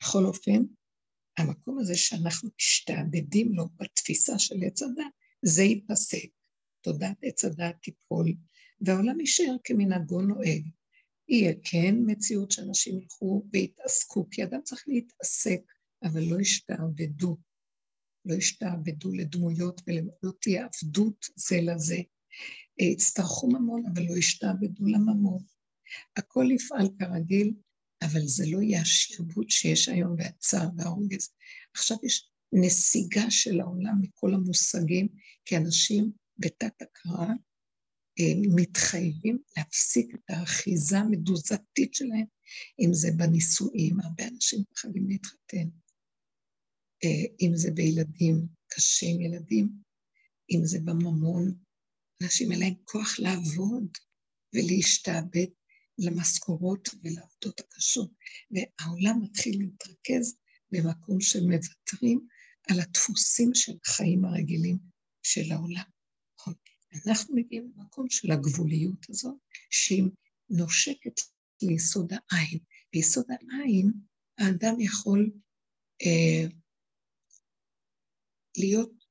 [0.00, 0.62] בכל אופן,
[1.38, 5.04] המקום הזה שאנחנו משתעבדים לו בתפיסה של עץ הדת,
[5.42, 6.28] זה ייפסק.
[6.80, 8.26] תודעת עץ הדת תיפול,
[8.80, 10.68] והעולם יישאר כמנהגו נוהג.
[11.32, 15.60] יהיה כן מציאות שאנשים ילכו ויתעסקו, כי אדם צריך להתעסק,
[16.02, 17.36] אבל לא ישתעבדו.
[18.24, 21.98] לא ישתעבדו לדמויות ולא תהיה עבדות זה לזה.
[22.78, 25.42] יצטרכו ממון, אבל לא ישתעבדו לממון.
[26.16, 27.54] הכל יפעל כרגיל,
[28.02, 31.28] אבל זה לא יהיה השרבוט שיש היום והצער והרוגז.
[31.74, 35.08] עכשיו יש נסיגה של העולם מכל המושגים,
[35.44, 37.34] כי אנשים בתת הכרה אה,
[38.56, 42.26] מתחייבים להפסיק את האחיזה המדוזתית שלהם,
[42.80, 45.68] אם זה בנישואים, הרבה אנשים מפחדים להתחתן,
[47.04, 49.68] אה, אם זה בילדים, קשה עם ילדים,
[50.50, 51.54] אם זה בממון,
[52.22, 53.88] אנשים אין להם כוח לעבוד
[54.54, 55.46] ולהשתעבד
[55.98, 58.10] למשכורות ולעבודות הקשות,
[58.50, 60.36] והעולם מתחיל להתרכז
[60.70, 62.26] במקום של מוותרים
[62.70, 64.78] על הדפוסים של החיים הרגילים
[65.22, 65.91] של העולם.
[67.06, 69.36] אנחנו מגיעים למקום של הגבוליות הזאת,
[69.70, 70.04] שהיא
[70.50, 71.20] נושקת
[71.62, 72.58] ליסוד העין.
[72.92, 73.92] ביסוד העין
[74.38, 75.30] האדם יכול
[76.02, 76.48] אה,
[78.58, 79.04] להיות,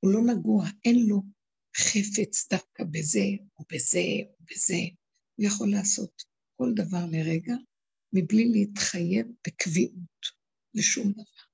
[0.00, 1.22] הוא לא נגוע, אין לו
[1.76, 3.26] חפץ דווקא בזה
[3.58, 4.82] או בזה או בזה.
[5.34, 6.22] הוא יכול לעשות
[6.56, 7.54] כל דבר לרגע,
[8.12, 10.20] מבלי להתחייב בקביעות
[10.74, 11.46] לשום דבר.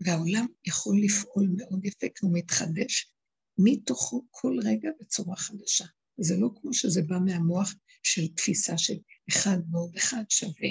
[0.00, 3.11] והעולם יכול לפעול מאוד יפה, כי הוא מתחדש
[3.58, 5.84] מתוכו כל רגע בצורה חדשה.
[6.20, 8.98] זה לא כמו שזה בא מהמוח של תפיסה של
[9.28, 10.70] אחד ועוד אחד שווה.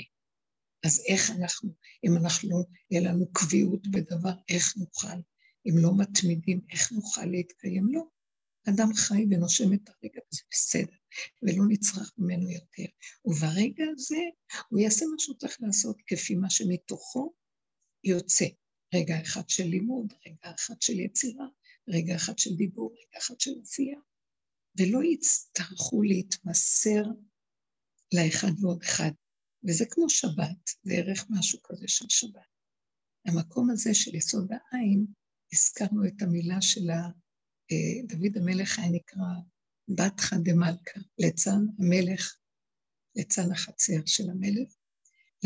[0.86, 1.74] אז איך אנחנו,
[2.04, 5.18] אם אנחנו, יהיה לנו קביעות בדבר, איך נוכל?
[5.66, 7.94] אם לא מתמידים, איך נוכל להתקיים?
[7.94, 8.02] לא.
[8.70, 10.98] אדם חי ונושם את הרגע, זה בסדר,
[11.44, 12.92] ולא נצרך ממנו יותר.
[13.26, 14.22] וברגע הזה
[14.70, 17.34] הוא יעשה מה שהוא צריך לעשות, כפי מה שמתוכו
[18.04, 18.46] יוצא.
[18.96, 21.46] רגע אחד של לימוד, רגע אחד של יצירה,
[21.92, 24.00] רגע אחד של דיבור, רגע אחד של עשייה.
[24.80, 27.04] ולא יצטרכו להתמסר
[28.14, 29.12] לאחד ועוד אחד.
[29.68, 32.52] וזה כמו שבת, זה ערך משהו כזה של שבת.
[33.26, 35.06] המקום הזה של יסוד העין,
[35.54, 39.28] הזכרנו את המילה של אה, דוד המלך היה נקרא
[39.88, 42.38] בתך דמלכה, ליצן המלך,
[43.16, 44.74] ליצן החצר של המלך.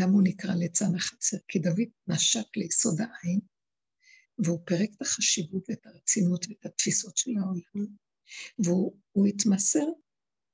[0.00, 1.36] למה הוא נקרא ליצן החצר?
[1.48, 3.40] כי דוד נשק ליסוד העין,
[4.38, 7.86] והוא פירק את החשיבות ואת הרצינות ואת התפיסות של העולם,
[8.58, 9.86] והוא התמסר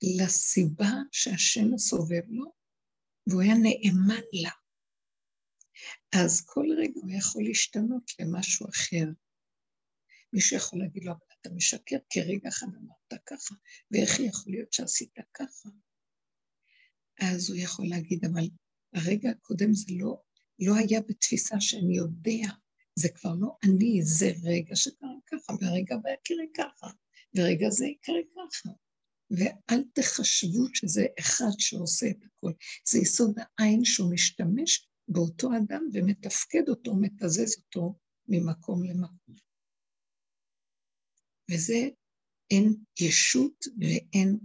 [0.02, 2.52] לסיבה שהשם מסובב לו,
[3.26, 4.50] והוא היה נאמן לה.
[6.12, 9.06] אז כל רגע הוא יכול להשתנות למשהו אחר.
[10.32, 13.54] מישהו יכול להגיד לו, אבל אתה משקר, כי רגע אחד אמרת ככה,
[13.90, 15.68] ואיך יכול להיות שעשית ככה?
[17.20, 18.48] אז הוא יכול להגיד, אבל
[18.94, 20.22] הרגע הקודם זה לא,
[20.58, 22.54] לא היה בתפיסה שאני יודע,
[22.94, 26.86] זה כבר לא אני, זה רגע שקרה ככה, והרגע הבא יקרה ככה,
[27.36, 28.70] ורגע זה יקרה ככה.
[29.30, 32.52] ואל תחשבו שזה אחד שעושה את הכל.
[32.88, 39.34] זה יסוד העין שהוא משתמש באותו אדם ומתפקד אותו, מתזז אותו ממקום למקום.
[41.50, 41.88] וזה
[42.50, 44.38] אין ישות ואין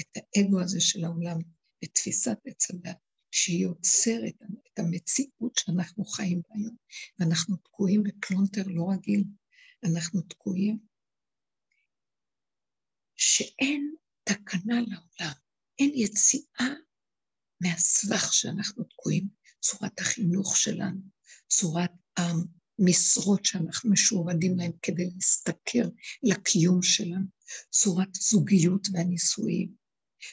[0.00, 1.38] את האגו הזה של העולם,
[1.84, 2.98] את תפיסת עץ הדת,
[3.30, 4.34] שהיא יוצרת
[4.72, 6.76] את המציאות שאנחנו חיים בה היום.
[7.18, 9.24] ואנחנו תקועים בפלונטר לא רגיל,
[9.84, 10.78] אנחנו תקועים
[13.16, 15.32] שאין תקנה לעולם,
[15.78, 16.74] אין יציאה
[17.60, 19.28] מהסבך שאנחנו תקועים,
[19.60, 21.00] צורת החינוך שלנו,
[21.48, 25.88] צורת המשרות שאנחנו משועבדים להן כדי להשתכר
[26.22, 27.26] לקיום שלנו,
[27.70, 29.74] צורת זוגיות והנישואים,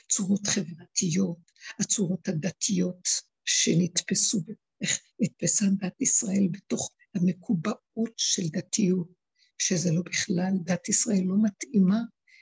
[0.10, 3.08] צורות חברתיות, הצורות הדתיות
[3.46, 4.42] שנתפסו,
[4.82, 9.08] איך נתפסה דת ישראל בתוך המקובעות של דתיות,
[9.58, 12.00] שזה לא בכלל, דת ישראל לא מתאימה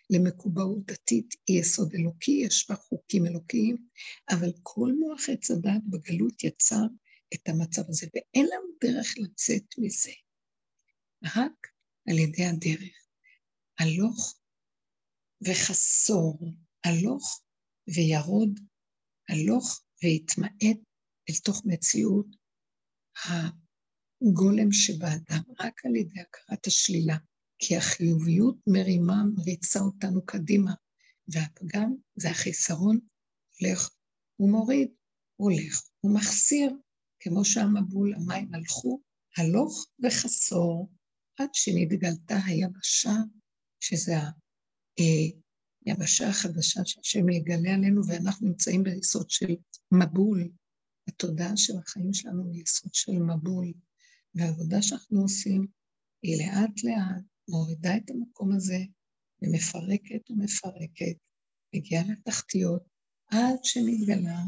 [0.09, 3.77] למקובעות דתית, היא יסוד אלוקי, יש בה חוקים אלוקיים,
[4.29, 6.85] אבל כל מוח עץ הדת בגלות יצר
[7.33, 10.11] את המצב הזה, ואין לנו דרך לצאת מזה,
[11.25, 11.67] רק
[12.09, 13.05] על ידי הדרך.
[13.79, 14.39] הלוך
[15.47, 16.39] וחסור,
[16.85, 17.41] הלוך
[17.95, 18.59] וירוד,
[19.29, 20.63] הלוך ויתמעט
[21.29, 22.27] אל תוך מציאות
[23.25, 27.17] הגולם שבאדם, רק על ידי הכרת השלילה.
[27.59, 30.73] כי החיוביות מרימה, מריצה אותנו קדימה,
[31.27, 32.99] והפגם זה החיסרון,
[33.59, 33.89] הולך
[34.39, 34.91] ומוריד,
[35.35, 36.71] הולך ומחסיר,
[37.19, 39.01] כמו שהמבול, המים הלכו,
[39.37, 40.91] הלוך וחסור,
[41.39, 43.15] עד שנתגלתה היבשה,
[43.79, 44.13] שזה
[45.85, 49.55] היבשה החדשה שהשם יגלה עלינו, ואנחנו נמצאים ביסוד של
[49.91, 50.49] מבול.
[51.07, 53.73] התודעה של החיים שלנו היא יסוד של מבול,
[54.35, 55.67] והעבודה שאנחנו עושים
[56.23, 58.79] היא לאט לאט מורידה את המקום הזה
[59.41, 61.17] ומפרקת ומפרקת,
[61.75, 62.83] מגיעה לתחתיות,
[63.27, 64.39] עד שנתגלה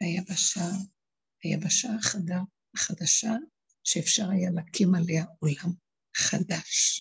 [0.00, 0.70] היבשה,
[1.42, 2.40] היבשה החדה,
[2.74, 3.34] החדשה,
[3.84, 5.72] שאפשר היה להקים עליה עולם
[6.16, 7.00] חדש.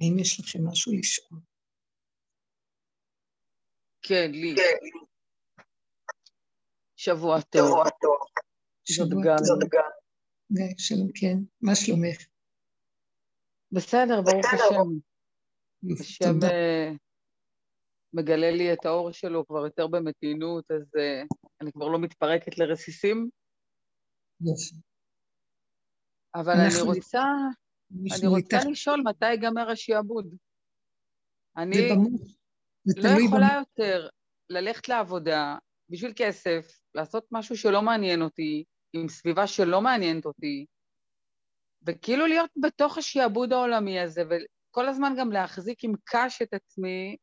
[0.00, 1.40] האם יש לכם משהו לשאול?
[4.02, 4.54] כן, לי.
[6.96, 7.62] שבוע טוב.
[7.62, 8.18] שבוע טוב.
[8.84, 9.84] זאת גל.
[10.78, 11.36] שלום, כן.
[11.60, 12.26] מה שלומך?
[13.72, 15.08] בסדר, ברוך השם.
[16.00, 16.90] השם אה,
[18.12, 21.26] מגלה לי את האור שלו כבר יותר במתינות, אז uh,
[21.60, 23.30] אני כבר לא מתפרקת לרסיסים.
[26.34, 27.22] אבל אני רוצה,
[27.90, 30.34] אני רוצה לשאול מתי ייגמר השעבוד.
[31.56, 31.88] אני
[32.96, 34.08] לא יכולה יותר
[34.50, 35.56] ללכת לעבודה
[35.88, 40.66] בשביל כסף, לעשות משהו שלא מעניין אותי, עם סביבה שלא מעניינת אותי,
[41.86, 47.16] וכאילו להיות בתוך השעבוד העולמי הזה, וכל כל הזמן גם להחזיק עם קש את עצמי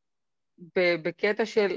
[0.77, 1.75] בקטע של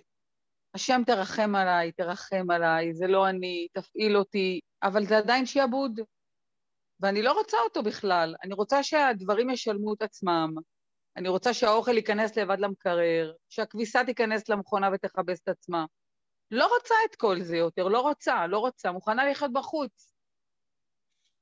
[0.74, 6.00] השם תרחם עליי, תרחם עליי, זה לא אני, תפעיל אותי, אבל זה עדיין שיעבוד.
[7.00, 10.54] ואני לא רוצה אותו בכלל, אני רוצה שהדברים ישלמו את עצמם,
[11.16, 15.84] אני רוצה שהאוכל ייכנס לבד למקרר, שהכביסה תיכנס למכונה ותכבס את עצמה.
[16.50, 20.14] לא רוצה את כל זה יותר, לא רוצה, לא רוצה, מוכנה לחיות בחוץ.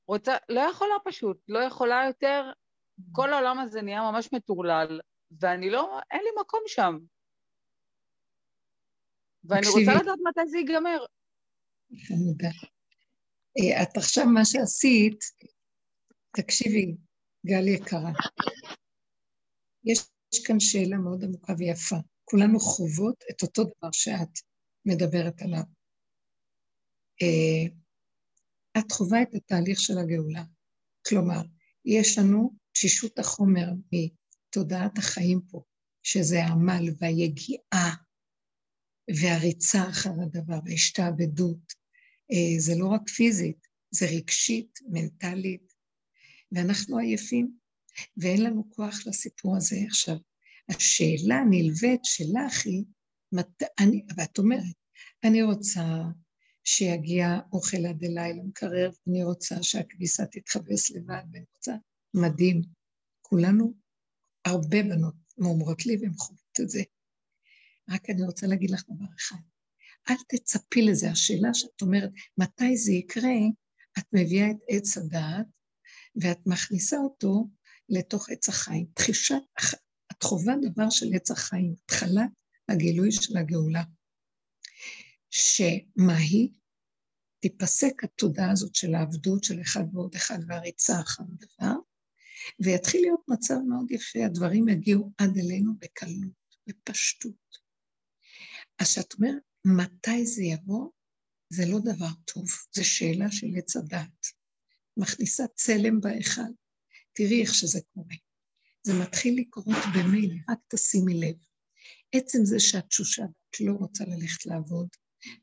[0.07, 2.51] רוצה, לא יכולה פשוט, לא יכולה יותר,
[3.11, 4.99] כל העולם הזה נהיה ממש מטורלל,
[5.39, 6.97] ואני לא, אין לי מקום שם.
[9.43, 11.05] ואני רוצה לדעת מתי זה ייגמר.
[12.07, 12.49] חמודה.
[13.59, 15.19] אה, את עכשיו, מה שעשית,
[16.37, 16.95] תקשיבי,
[17.45, 18.11] גל יקרה,
[19.83, 19.99] יש,
[20.45, 21.95] כאן שאלה מאוד עמוקה ויפה.
[22.25, 24.39] כולנו חוות את אותו דבר שאת
[24.85, 25.63] מדברת עליו.
[27.21, 27.73] אה,
[28.79, 30.43] את חווה את התהליך של הגאולה.
[31.07, 31.41] כלומר,
[31.85, 35.61] יש לנו תשישות החומר מתודעת החיים פה,
[36.03, 37.95] שזה העמל והיגיעה
[39.21, 41.86] והריצה אחר הדבר וההשתעבדות.
[42.31, 45.73] אה, זה לא רק פיזית, זה רגשית, מנטלית,
[46.51, 47.51] ואנחנו עייפים,
[48.17, 49.75] ואין לנו כוח לסיפור הזה.
[49.87, 50.15] עכשיו,
[50.69, 52.83] השאלה הנלווית שלך היא,
[53.31, 53.63] מת...
[53.79, 54.75] אני, ואת אומרת,
[55.23, 56.03] אני רוצה
[56.63, 61.73] שיגיע אוכל עד אליי למקרר, אני רוצה שהכביסה תתחבס לבד, ואני רוצה,
[62.13, 62.61] מדהים.
[63.21, 63.73] כולנו,
[64.45, 66.83] הרבה בנות אומרות לי והן חוות את זה.
[67.89, 69.35] רק אני רוצה להגיד לך דבר אחד,
[70.09, 71.11] אל תצפי לזה.
[71.11, 73.37] השאלה שאת אומרת, מתי זה יקרה,
[73.99, 75.45] את מביאה את עץ הדעת,
[76.21, 77.49] ואת מכניסה אותו
[77.89, 78.85] לתוך עץ החיים.
[78.93, 79.41] תחישת,
[80.11, 82.29] את חווה דבר של עץ החיים, התחלת
[82.69, 83.83] הגילוי של הגאולה.
[85.29, 86.49] שמה היא?
[87.39, 91.73] תיפסק התודעה הזאת של העבדות של אחד ועוד אחד והריצה אחר דבר,
[92.59, 97.57] ויתחיל להיות מצב מאוד יפה, הדברים יגיעו עד אלינו בקלות, בפשטות.
[98.79, 100.89] אז כשאת אומרת, מתי זה יבוא?
[101.49, 102.45] זה לא דבר טוב,
[102.75, 104.25] זו שאלה של עץ הדעת.
[104.97, 106.51] מכניסה צלם בהיכל.
[107.13, 108.15] תראי איך שזה קורה.
[108.83, 111.35] זה מתחיל לקרות במילא, רק תשימי לב.
[112.11, 114.87] עצם זה שאת תשושה ואת לא רוצה ללכת לעבוד,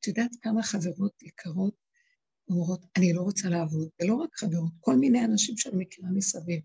[0.00, 1.74] את יודעת כמה חברות יקרות
[2.48, 6.60] אומרות, אני לא רוצה לעבוד, ולא רק חברות, כל מיני אנשים שאני מכירה מסביב,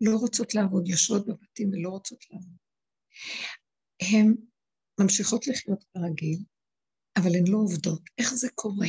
[0.00, 2.56] לא רוצות לעבוד, יושבות בבתים ולא רוצות לעבוד.
[4.00, 4.34] הן
[5.00, 6.38] ממשיכות לחיות כרגיל,
[7.16, 8.02] אבל הן לא עובדות.
[8.18, 8.88] איך זה קורה?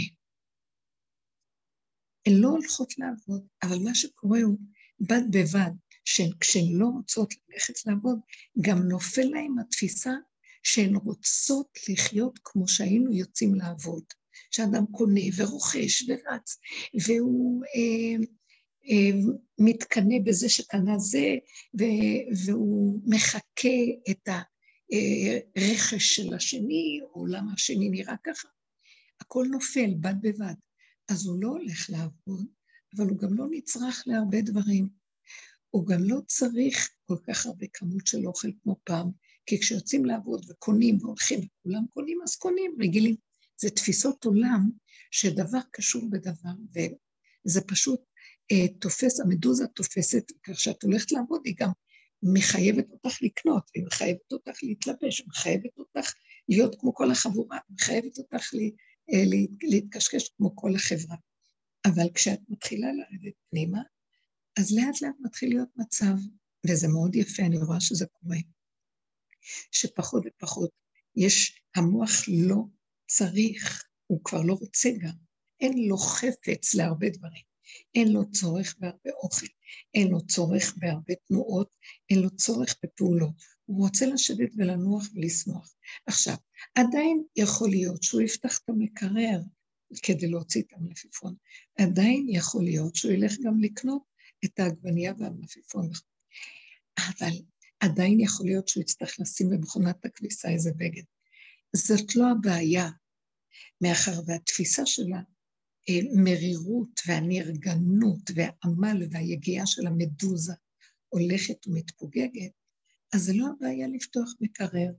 [2.26, 4.58] הן לא הולכות לעבוד, אבל מה שקורה הוא,
[5.00, 5.72] בד בבד,
[6.06, 8.20] שכשהן לא רוצות ללכת לעבוד,
[8.62, 10.12] גם נופל להן התפיסה
[10.64, 14.04] שהן רוצות לחיות כמו שהיינו יוצאים לעבוד.
[14.52, 16.58] שאדם קונה ורוכש ורץ,
[17.06, 18.26] והוא אה,
[18.90, 19.20] אה,
[19.60, 21.36] מתקנא בזה שקנה זה,
[22.46, 23.78] והוא מחקה
[24.10, 24.28] את
[25.56, 28.48] הרכש של השני, או למה השני נראה ככה.
[29.20, 30.54] הכל נופל בד בבד.
[31.08, 32.46] אז הוא לא הולך לעבוד,
[32.96, 34.90] אבל הוא גם לא נצרך להרבה דברים.
[35.70, 39.12] הוא גם לא צריך כל כך הרבה כמות של אוכל כמו פעם,
[39.46, 43.16] כי כשיוצאים לעבוד וקונים והולכים וכולם קונים, אז קונים, רגילים.
[43.58, 44.70] זה תפיסות עולם
[45.12, 46.50] שדבר קשור בדבר,
[47.46, 48.02] וזה פשוט
[48.52, 51.70] אה, תופס, המדוזה תופסת, כך שאת הולכת לעבוד, היא גם
[52.24, 56.14] מחייבת אותך לקנות, והיא מחייבת אותך להתלבש, מחייבת אותך
[56.50, 58.72] להיות כמו כל החבורה, מחייבת אותך לי,
[59.14, 61.16] אה, לה, להתקשקש כמו כל החברה.
[61.86, 63.82] אבל כשאת מתחילה לרדת פנימה,
[64.60, 66.14] אז לאט לאט מתחיל להיות מצב,
[66.68, 68.38] וזה מאוד יפה, אני רואה שזה קורה,
[69.72, 70.70] שפחות ופחות
[71.16, 72.12] יש, המוח
[72.46, 72.64] לא
[73.08, 75.16] צריך, הוא כבר לא רוצה גם,
[75.60, 77.47] אין לו חפץ להרבה דברים.
[77.96, 79.46] אין לו צורך בהרבה אוכל,
[79.94, 81.70] אין לו צורך בהרבה תנועות,
[82.10, 83.58] אין לו צורך בפעולות.
[83.66, 85.74] הוא רוצה לשבת ולנוח ולשמוח.
[86.06, 86.36] עכשיו,
[86.76, 89.40] עדיין יכול להיות שהוא יפתח את המקרר
[90.04, 91.36] כדי להוציא את המלפפון.
[91.80, 94.02] עדיין יכול להיות שהוא ילך גם לקנות
[94.46, 95.90] את העגבנייה והמלפפון.
[97.00, 97.32] אבל
[97.80, 101.04] עדיין יכול להיות שהוא יצטרך לשים במכונת הכביסה איזה בגד.
[101.76, 102.90] זאת לא הבעיה,
[103.82, 105.22] מאחר והתפיסה שלה,
[106.16, 110.54] מרירות והנרגנות והעמל והיגיעה של המדוזה
[111.10, 112.52] הולכת ומתפוגגת,
[113.14, 114.92] אז זה לא הבעיה לפתוח מקרר,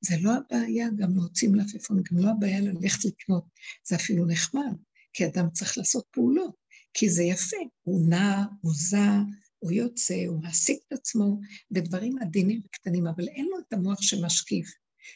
[0.00, 3.44] זה לא הבעיה גם להוציא מלפפון, גם לא הבעיה ללכת לקנות,
[3.84, 4.76] זה אפילו נחמד,
[5.12, 6.54] כי אדם צריך לעשות פעולות,
[6.94, 9.20] כי זה יפה, הוא נע, הוא זע,
[9.58, 14.68] הוא יוצא, הוא מעסיק את עצמו בדברים עדינים וקטנים, אבל אין לו את המוח שמשקיף,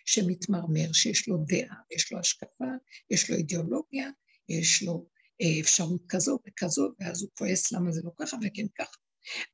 [0.06, 2.64] שמתמרמר, שיש לו דעה, יש לו השקפה,
[3.10, 4.10] יש לו אידיאולוגיה,
[4.48, 5.11] יש לו אה,
[5.60, 8.96] אפשרות כזו וכזו, ואז הוא כועס למה זה לא ככה וכן ככה.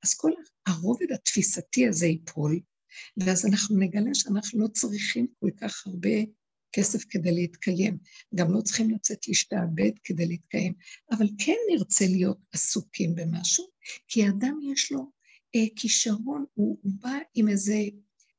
[0.04, 0.30] אז כל
[0.66, 2.60] הרובד התפיסתי הזה ייפול,
[3.16, 6.18] ואז אנחנו נגלה שאנחנו לא צריכים כל כך הרבה
[6.72, 7.98] כסף כדי להתקיים,
[8.34, 10.74] גם לא צריכים לצאת להשתעבד כדי להתקיים,
[11.10, 13.64] אבל כן נרצה להיות עסוקים במשהו,
[14.08, 15.10] כי אדם יש לו
[15.56, 17.82] אה, כישרון, הוא, הוא בא עם איזה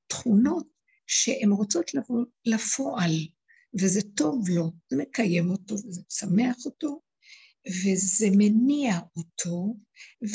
[0.08, 0.68] תכונות
[1.08, 3.12] שהן רוצות לבוא לפועל,
[3.82, 7.02] וזה טוב לו, זה מקיים אותו וזה משמח אותו,
[7.68, 9.76] וזה מניע אותו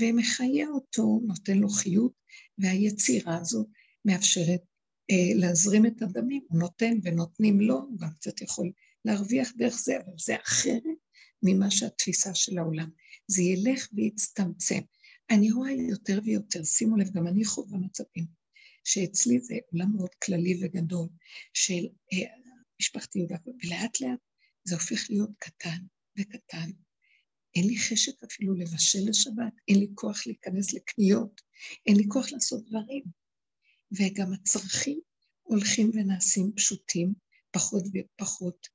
[0.00, 2.12] ומחיה אותו, נותן לו חיות,
[2.58, 3.66] והיצירה הזאת
[4.04, 4.60] מאפשרת
[5.10, 8.72] אה, להזרים את הדמים, הוא נותן ונותנים לו, הוא גם קצת יכול
[9.04, 10.82] להרוויח דרך זה, אבל זה אחרת
[11.42, 12.90] ממה שהתפיסה של העולם.
[13.28, 14.80] זה ילך ויצטמצם.
[15.30, 18.26] אני רואה יותר ויותר, שימו לב, גם אני חווה מצבים,
[18.84, 21.08] שאצלי זה עולם מאוד כללי וגדול,
[21.54, 22.34] של אה,
[22.80, 24.18] משפחתיות, ולאט לאט
[24.64, 25.78] זה הופך להיות קטן
[26.18, 26.70] וקטן.
[27.56, 31.40] אין לי חשק אפילו לבשל לשבת, אין לי כוח להיכנס לקניות,
[31.86, 33.04] אין לי כוח לעשות דברים.
[33.92, 35.00] וגם הצרכים
[35.42, 37.12] הולכים ונעשים פשוטים,
[37.50, 38.68] פחות ופחות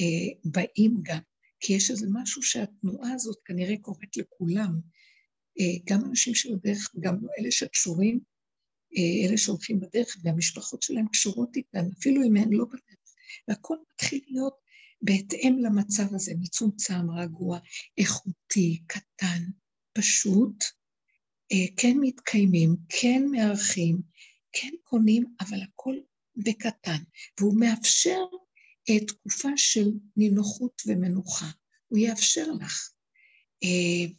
[0.00, 1.20] אה, באים גם,
[1.60, 4.80] כי יש איזה משהו שהתנועה הזאת כנראה קורית לכולם,
[5.60, 8.20] אה, גם אנשים שבדרך, גם אלה שקשורים,
[8.96, 13.14] אה, אלה שהולכים בדרך, והמשפחות שלהם קשורות איתן, אפילו אם הן לא בדרך,
[13.48, 14.54] והכל מתחיל להיות
[15.02, 17.58] בהתאם למצב הזה, מצומצם, רגוע,
[17.98, 19.42] איכותי, קטן,
[19.92, 20.64] פשוט,
[21.52, 24.02] אה, כן מתקיימים, כן מארחים,
[24.52, 25.96] כן קונים, אבל הכל
[26.36, 27.02] בקטן,
[27.40, 28.24] והוא מאפשר
[28.90, 31.50] אה, תקופה של נינוחות ומנוחה.
[31.88, 32.90] הוא יאפשר לך.
[33.64, 34.12] אה,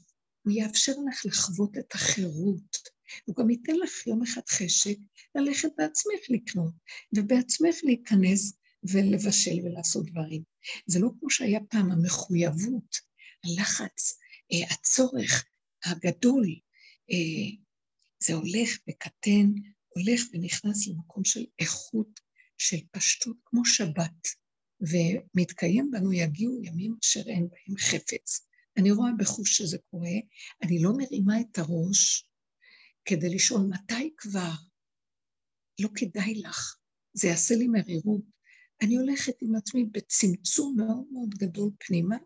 [0.45, 2.78] הוא יאפשר לך לחוות את החירות.
[3.25, 4.97] הוא גם ייתן לך יום אחד חשק
[5.36, 6.73] ללכת בעצמך לקנות,
[7.13, 8.53] ובעצמך להיכנס
[8.84, 10.43] ולבשל ולעשות דברים.
[10.86, 12.97] זה לא כמו שהיה פעם המחויבות,
[13.43, 14.20] הלחץ,
[14.51, 15.45] אה, הצורך
[15.86, 16.45] הגדול.
[18.24, 19.53] זה הולך וקטן,
[19.88, 22.20] הולך ונכנס למקום של איכות,
[22.57, 24.28] של פשטות, כמו שבת,
[24.82, 28.47] ומתקיים בנו יגיעו ימים אשר אין בהם חפץ.
[28.78, 30.18] אני רואה בחוש שזה קורה,
[30.63, 32.30] אני לא מרימה את הראש
[33.05, 34.51] כדי לשאול מתי כבר,
[35.80, 36.78] לא כדאי לך,
[37.13, 38.36] זה יעשה לי מרירות.
[38.82, 42.17] אני הולכת עם עצמי בצמצום מאוד מאוד גדול פנימה,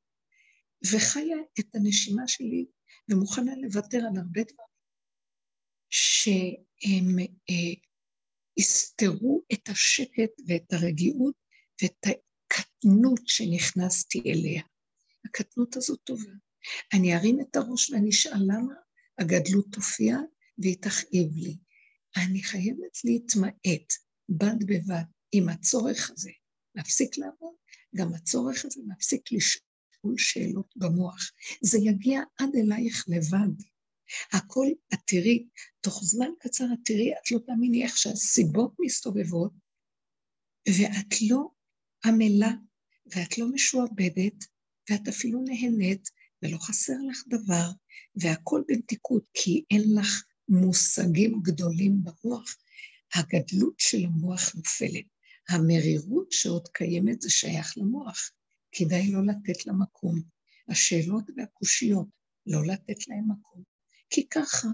[0.93, 2.65] וחיה את הנשימה שלי
[3.09, 4.71] ומוכנה לוותר על הרבה דברים
[5.89, 7.73] שהם אה,
[8.57, 11.35] יסתרו את השקט ואת הרגיעות
[11.81, 14.63] ואת הקטנות שנכנסתי אליה.
[15.25, 16.31] הקטנות הזאת טובה.
[16.93, 18.73] אני ארים את הראש ואני אשאל למה
[19.19, 20.17] הגדלות תופיע
[20.57, 21.57] והיא תכאיב לי.
[22.17, 23.93] אני חייבת להתמעט
[24.29, 26.31] בד בבד עם הצורך הזה
[26.75, 27.53] להפסיק לעבוד,
[27.95, 31.31] גם הצורך הזה להפסיק לשאול שאלות במוח.
[31.61, 33.63] זה יגיע עד אלייך לבד.
[34.33, 35.47] הכל, את תראי,
[35.81, 39.51] תוך זמן קצר את תראי, את לא תאמיני איך שהסיבות מסתובבות,
[40.67, 41.49] ואת לא
[42.05, 42.51] עמלה,
[43.05, 44.45] ואת לא משועבדת,
[44.89, 46.09] ואת אפילו נהנית,
[46.43, 47.69] ולא חסר לך דבר,
[48.15, 52.55] והכל במתיקות, כי אין לך מושגים גדולים במוח.
[53.15, 55.05] הגדלות של המוח נופלת.
[55.49, 58.31] המרירות שעוד קיימת זה שייך למוח.
[58.71, 60.21] כדאי לא לתת לה מקום.
[60.67, 62.07] השאלות והקושיות,
[62.45, 63.63] לא לתת להם מקום.
[64.09, 64.67] כי ככה,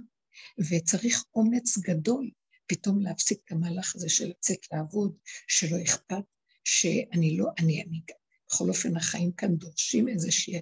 [0.70, 2.30] וצריך אומץ גדול
[2.68, 6.24] פתאום להפסיק את המהלך הזה של לצאת לעבוד, שלא אכפת,
[6.64, 8.02] שאני לא, אני, אני,
[8.50, 10.56] בכל אופן החיים כאן דורשים איזושהי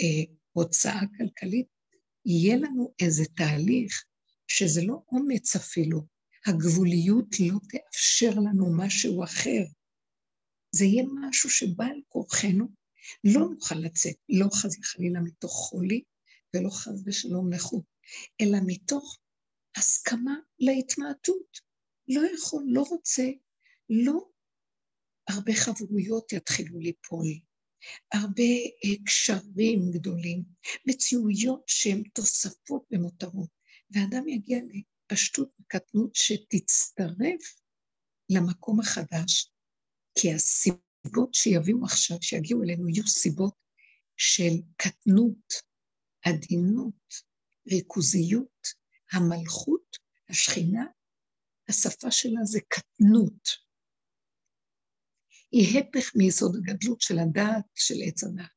[0.00, 1.66] אה, הוצאה כלכלית,
[2.26, 4.04] יהיה לנו איזה תהליך
[4.48, 6.06] שזה לא אומץ אפילו,
[6.46, 9.62] הגבוליות לא תאפשר לנו משהו אחר.
[10.74, 12.68] זה יהיה משהו שבא על כורחנו,
[13.24, 16.02] לא נוכל לצאת, לא חס וחלילה מתוך חולי
[16.56, 17.84] ולא חס ושלום נכות,
[18.40, 19.18] אלא מתוך
[19.76, 21.60] הסכמה להתמעטות.
[22.08, 23.28] לא יכול, לא רוצה,
[23.90, 24.28] לא
[25.28, 27.26] הרבה חברויות יתחילו ליפול,
[28.12, 28.42] הרבה
[28.84, 30.42] אה, קשרים גדולים,
[30.86, 33.50] מציאויות שהן תוספות ומותרות,
[33.90, 34.58] ואדם יגיע
[35.12, 37.60] לפשטות וקטנות שתצטרף
[38.30, 39.52] למקום החדש,
[40.18, 43.54] כי הסיבות שיביאו עכשיו, שיגיעו אלינו, יהיו סיבות
[44.16, 45.52] של קטנות,
[46.24, 47.14] עדינות,
[47.72, 48.66] ריכוזיות,
[49.12, 49.96] המלכות,
[50.28, 50.86] השכינה,
[51.68, 53.48] השפה שלה זה קטנות.
[55.52, 58.50] היא הפך מיסוד הגדלות של הדעת, של עץ הדעת.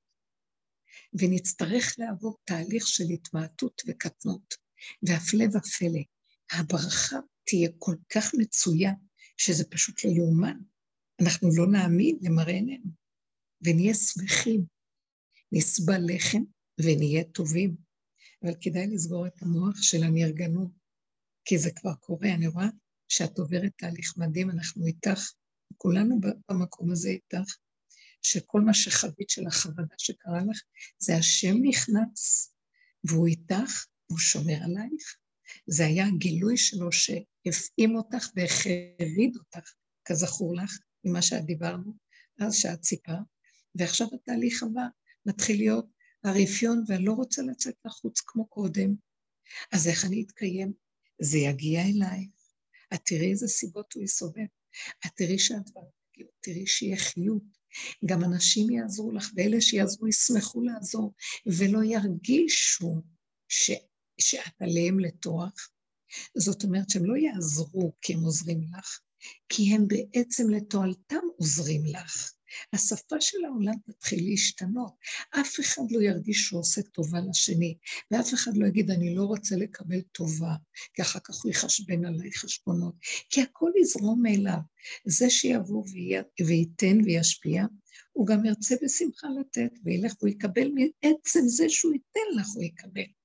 [1.14, 4.54] ונצטרך לעבור תהליך של התמעטות וקטנות,
[5.04, 6.15] והפלא ופלא.
[6.52, 8.92] הברכה תהיה כל כך מצויה,
[9.38, 10.58] שזה פשוט לא יאומן.
[11.22, 12.92] אנחנו לא נאמין למראה עינינו,
[13.62, 14.66] ונהיה שמחים.
[15.52, 16.44] נסבל לחם
[16.82, 17.76] ונהיה טובים.
[18.44, 20.72] אבל כדאי לסגור את המוח של הנרגנות,
[21.46, 22.68] כי זה כבר קורה, אני רואה
[23.08, 25.32] שאת עוברת תהליך מדהים, אנחנו איתך,
[25.78, 26.20] כולנו
[26.50, 27.56] במקום הזה איתך,
[28.22, 30.62] שכל מה שחווית של החרדה שקרה לך,
[31.00, 32.54] זה השם נכנס,
[33.04, 35.18] והוא איתך, והוא שומר עלייך.
[35.68, 39.74] זה היה הגילוי שלו שהפעים אותך והחריד אותך,
[40.06, 41.94] כזכור לך, ממה שאת דיברנו,
[42.40, 43.26] אז שאת סיפרת,
[43.76, 44.84] ועכשיו התהליך הבא
[45.26, 45.86] מתחיל להיות
[46.24, 48.96] הרפיון, ואני לא רוצה לצאת לחוץ כמו קודם.
[49.72, 50.74] אז איך אני אתקיים?
[51.22, 52.28] זה יגיע אליי.
[52.94, 54.46] את תראי איזה סיבות הוא יסובב.
[55.06, 57.44] את תראי שהדברים יגיעו, תראי שיהיה חיות.
[58.06, 61.14] גם אנשים יעזרו לך, ואלה שיעזרו ישמחו לעזור,
[61.46, 63.02] ולא ירגישו
[63.48, 63.72] ש,
[64.18, 65.70] שאת עליהם לטוח.
[66.38, 69.00] זאת אומרת שהם לא יעזרו כי הם עוזרים לך,
[69.50, 72.32] כי הם בעצם לתועלתם עוזרים לך.
[72.74, 74.94] השפה של העולם תתחיל להשתנות.
[75.30, 77.78] אף אחד לא ירגיש שהוא עושה טובה לשני,
[78.12, 80.56] ואף אחד לא יגיד, אני לא רוצה לקבל טובה,
[80.94, 82.96] כי אחר כך הוא יחשבן עליי חשבונות.
[83.30, 84.60] כי הכל יזרום מאליו.
[85.06, 85.84] זה שיבוא
[86.48, 87.66] וייתן וישפיע,
[88.12, 93.25] הוא גם ירצה בשמחה לתת, וילך והוא יקבל מעצם זה שהוא ייתן לך, הוא יקבל.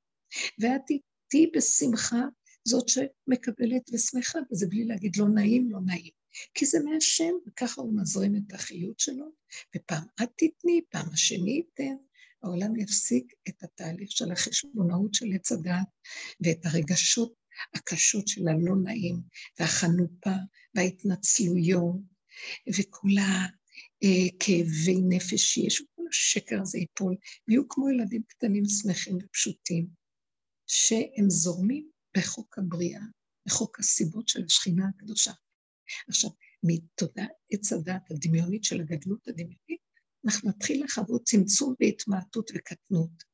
[0.59, 0.83] ואת
[1.31, 2.23] תהיי בשמחה
[2.65, 6.13] זאת שמקבלת ושמחה, וזה בלי להגיד לא נעים, לא נעים.
[6.55, 9.27] כי זה מהשם, וככה הוא מזרים את החיות שלו,
[9.77, 11.97] ופעם את תתני, פעם השני ייתן.
[12.43, 15.87] העולם יפסיק את התהליך של החשבונאות של עץ הדעת,
[16.41, 17.35] ואת הרגשות
[17.75, 19.17] הקשות של הלא נעים,
[19.59, 20.35] והחנופה,
[20.75, 21.97] וההתנצלויות,
[22.79, 23.09] וכל
[24.03, 27.17] הכאבי נפש שיש, וכל השקר הזה ייפול,
[27.49, 30.00] ויהיו כמו ילדים קטנים שמחים ופשוטים,
[30.73, 33.01] שהם זורמים בחוק הבריאה,
[33.47, 35.33] בחוק הסיבות של השכינה הקדושה.
[36.09, 36.31] עכשיו,
[36.63, 39.81] מתודעת עץ הדת הדמיונית של הגדלות הדמיונית,
[40.25, 43.25] אנחנו נתחיל לחוות צמצום והתמעטות וקטנות.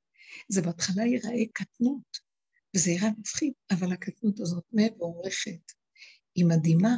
[0.48, 2.18] זה בהתחלה ייראה קטנות,
[2.76, 5.72] וזה ייראה מפחיד, אבל הקטנות הזאת מבורכת,
[6.34, 6.96] היא מדהימה,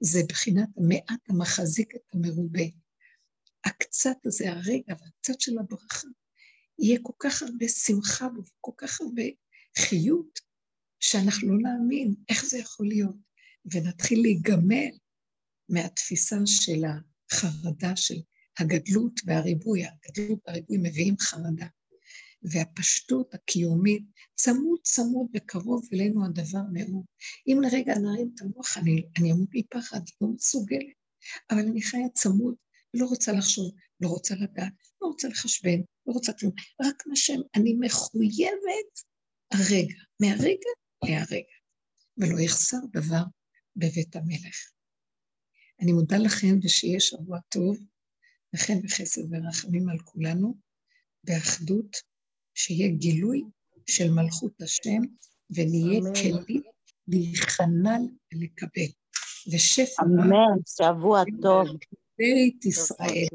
[0.00, 2.64] זה בחינת המעט המחזיק את המרובה.
[3.64, 6.08] הקצת הזה, הרגע והקצת של הברכה,
[6.78, 9.22] יהיה כל כך הרבה שמחה וכל כך הרבה
[9.78, 10.38] חיות,
[11.00, 13.16] שאנחנו לא נאמין איך זה יכול להיות,
[13.72, 14.90] ונתחיל להיגמל
[15.68, 18.20] מהתפיסה של החרדה של
[18.58, 19.82] הגדלות והריבוי.
[19.84, 21.66] הגדלות והריבוי מביאים חרדה.
[22.42, 24.02] והפשטות הקיומית,
[24.34, 27.04] צמוד צמוד וקרוב אלינו הדבר מאוד.
[27.46, 30.94] אם לרגע נרים את המוח, אני, אני אמות מפחד, לא מסוגלת,
[31.50, 32.54] אבל אני חיה צמוד,
[32.94, 36.52] לא רוצה לחשוב, לא רוצה לדעת, לא רוצה לחשבן, לא רוצה כלום,
[36.82, 39.07] רק מה שהם, אני מחויבת
[39.52, 40.70] הרגע, מהרגע
[41.04, 41.56] להרגע,
[42.18, 43.22] ולא יחסר דבר
[43.76, 44.56] בבית המלך.
[45.80, 47.78] אני מודה לכם ושיהיה שבוע טוב,
[48.54, 50.54] וכן בחסד ורחמים על כולנו,
[51.24, 51.96] באחדות,
[52.54, 53.42] שיהיה גילוי
[53.86, 55.02] של מלכות השם,
[55.50, 56.62] ונהיה כלים
[57.08, 57.96] להיכנע
[58.32, 58.90] ולקבל.
[59.52, 61.66] ושפע אמן, שבוע טוב.
[62.18, 63.26] בית ישראל.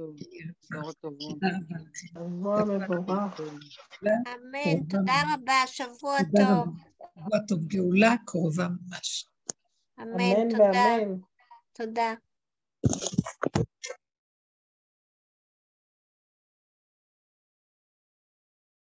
[4.27, 6.67] אמן, תודה רבה, שבוע טוב.
[7.15, 9.29] שבוע טוב, גאולה קרובה ממש.
[10.01, 10.95] אמן, תודה.
[11.73, 12.13] תודה.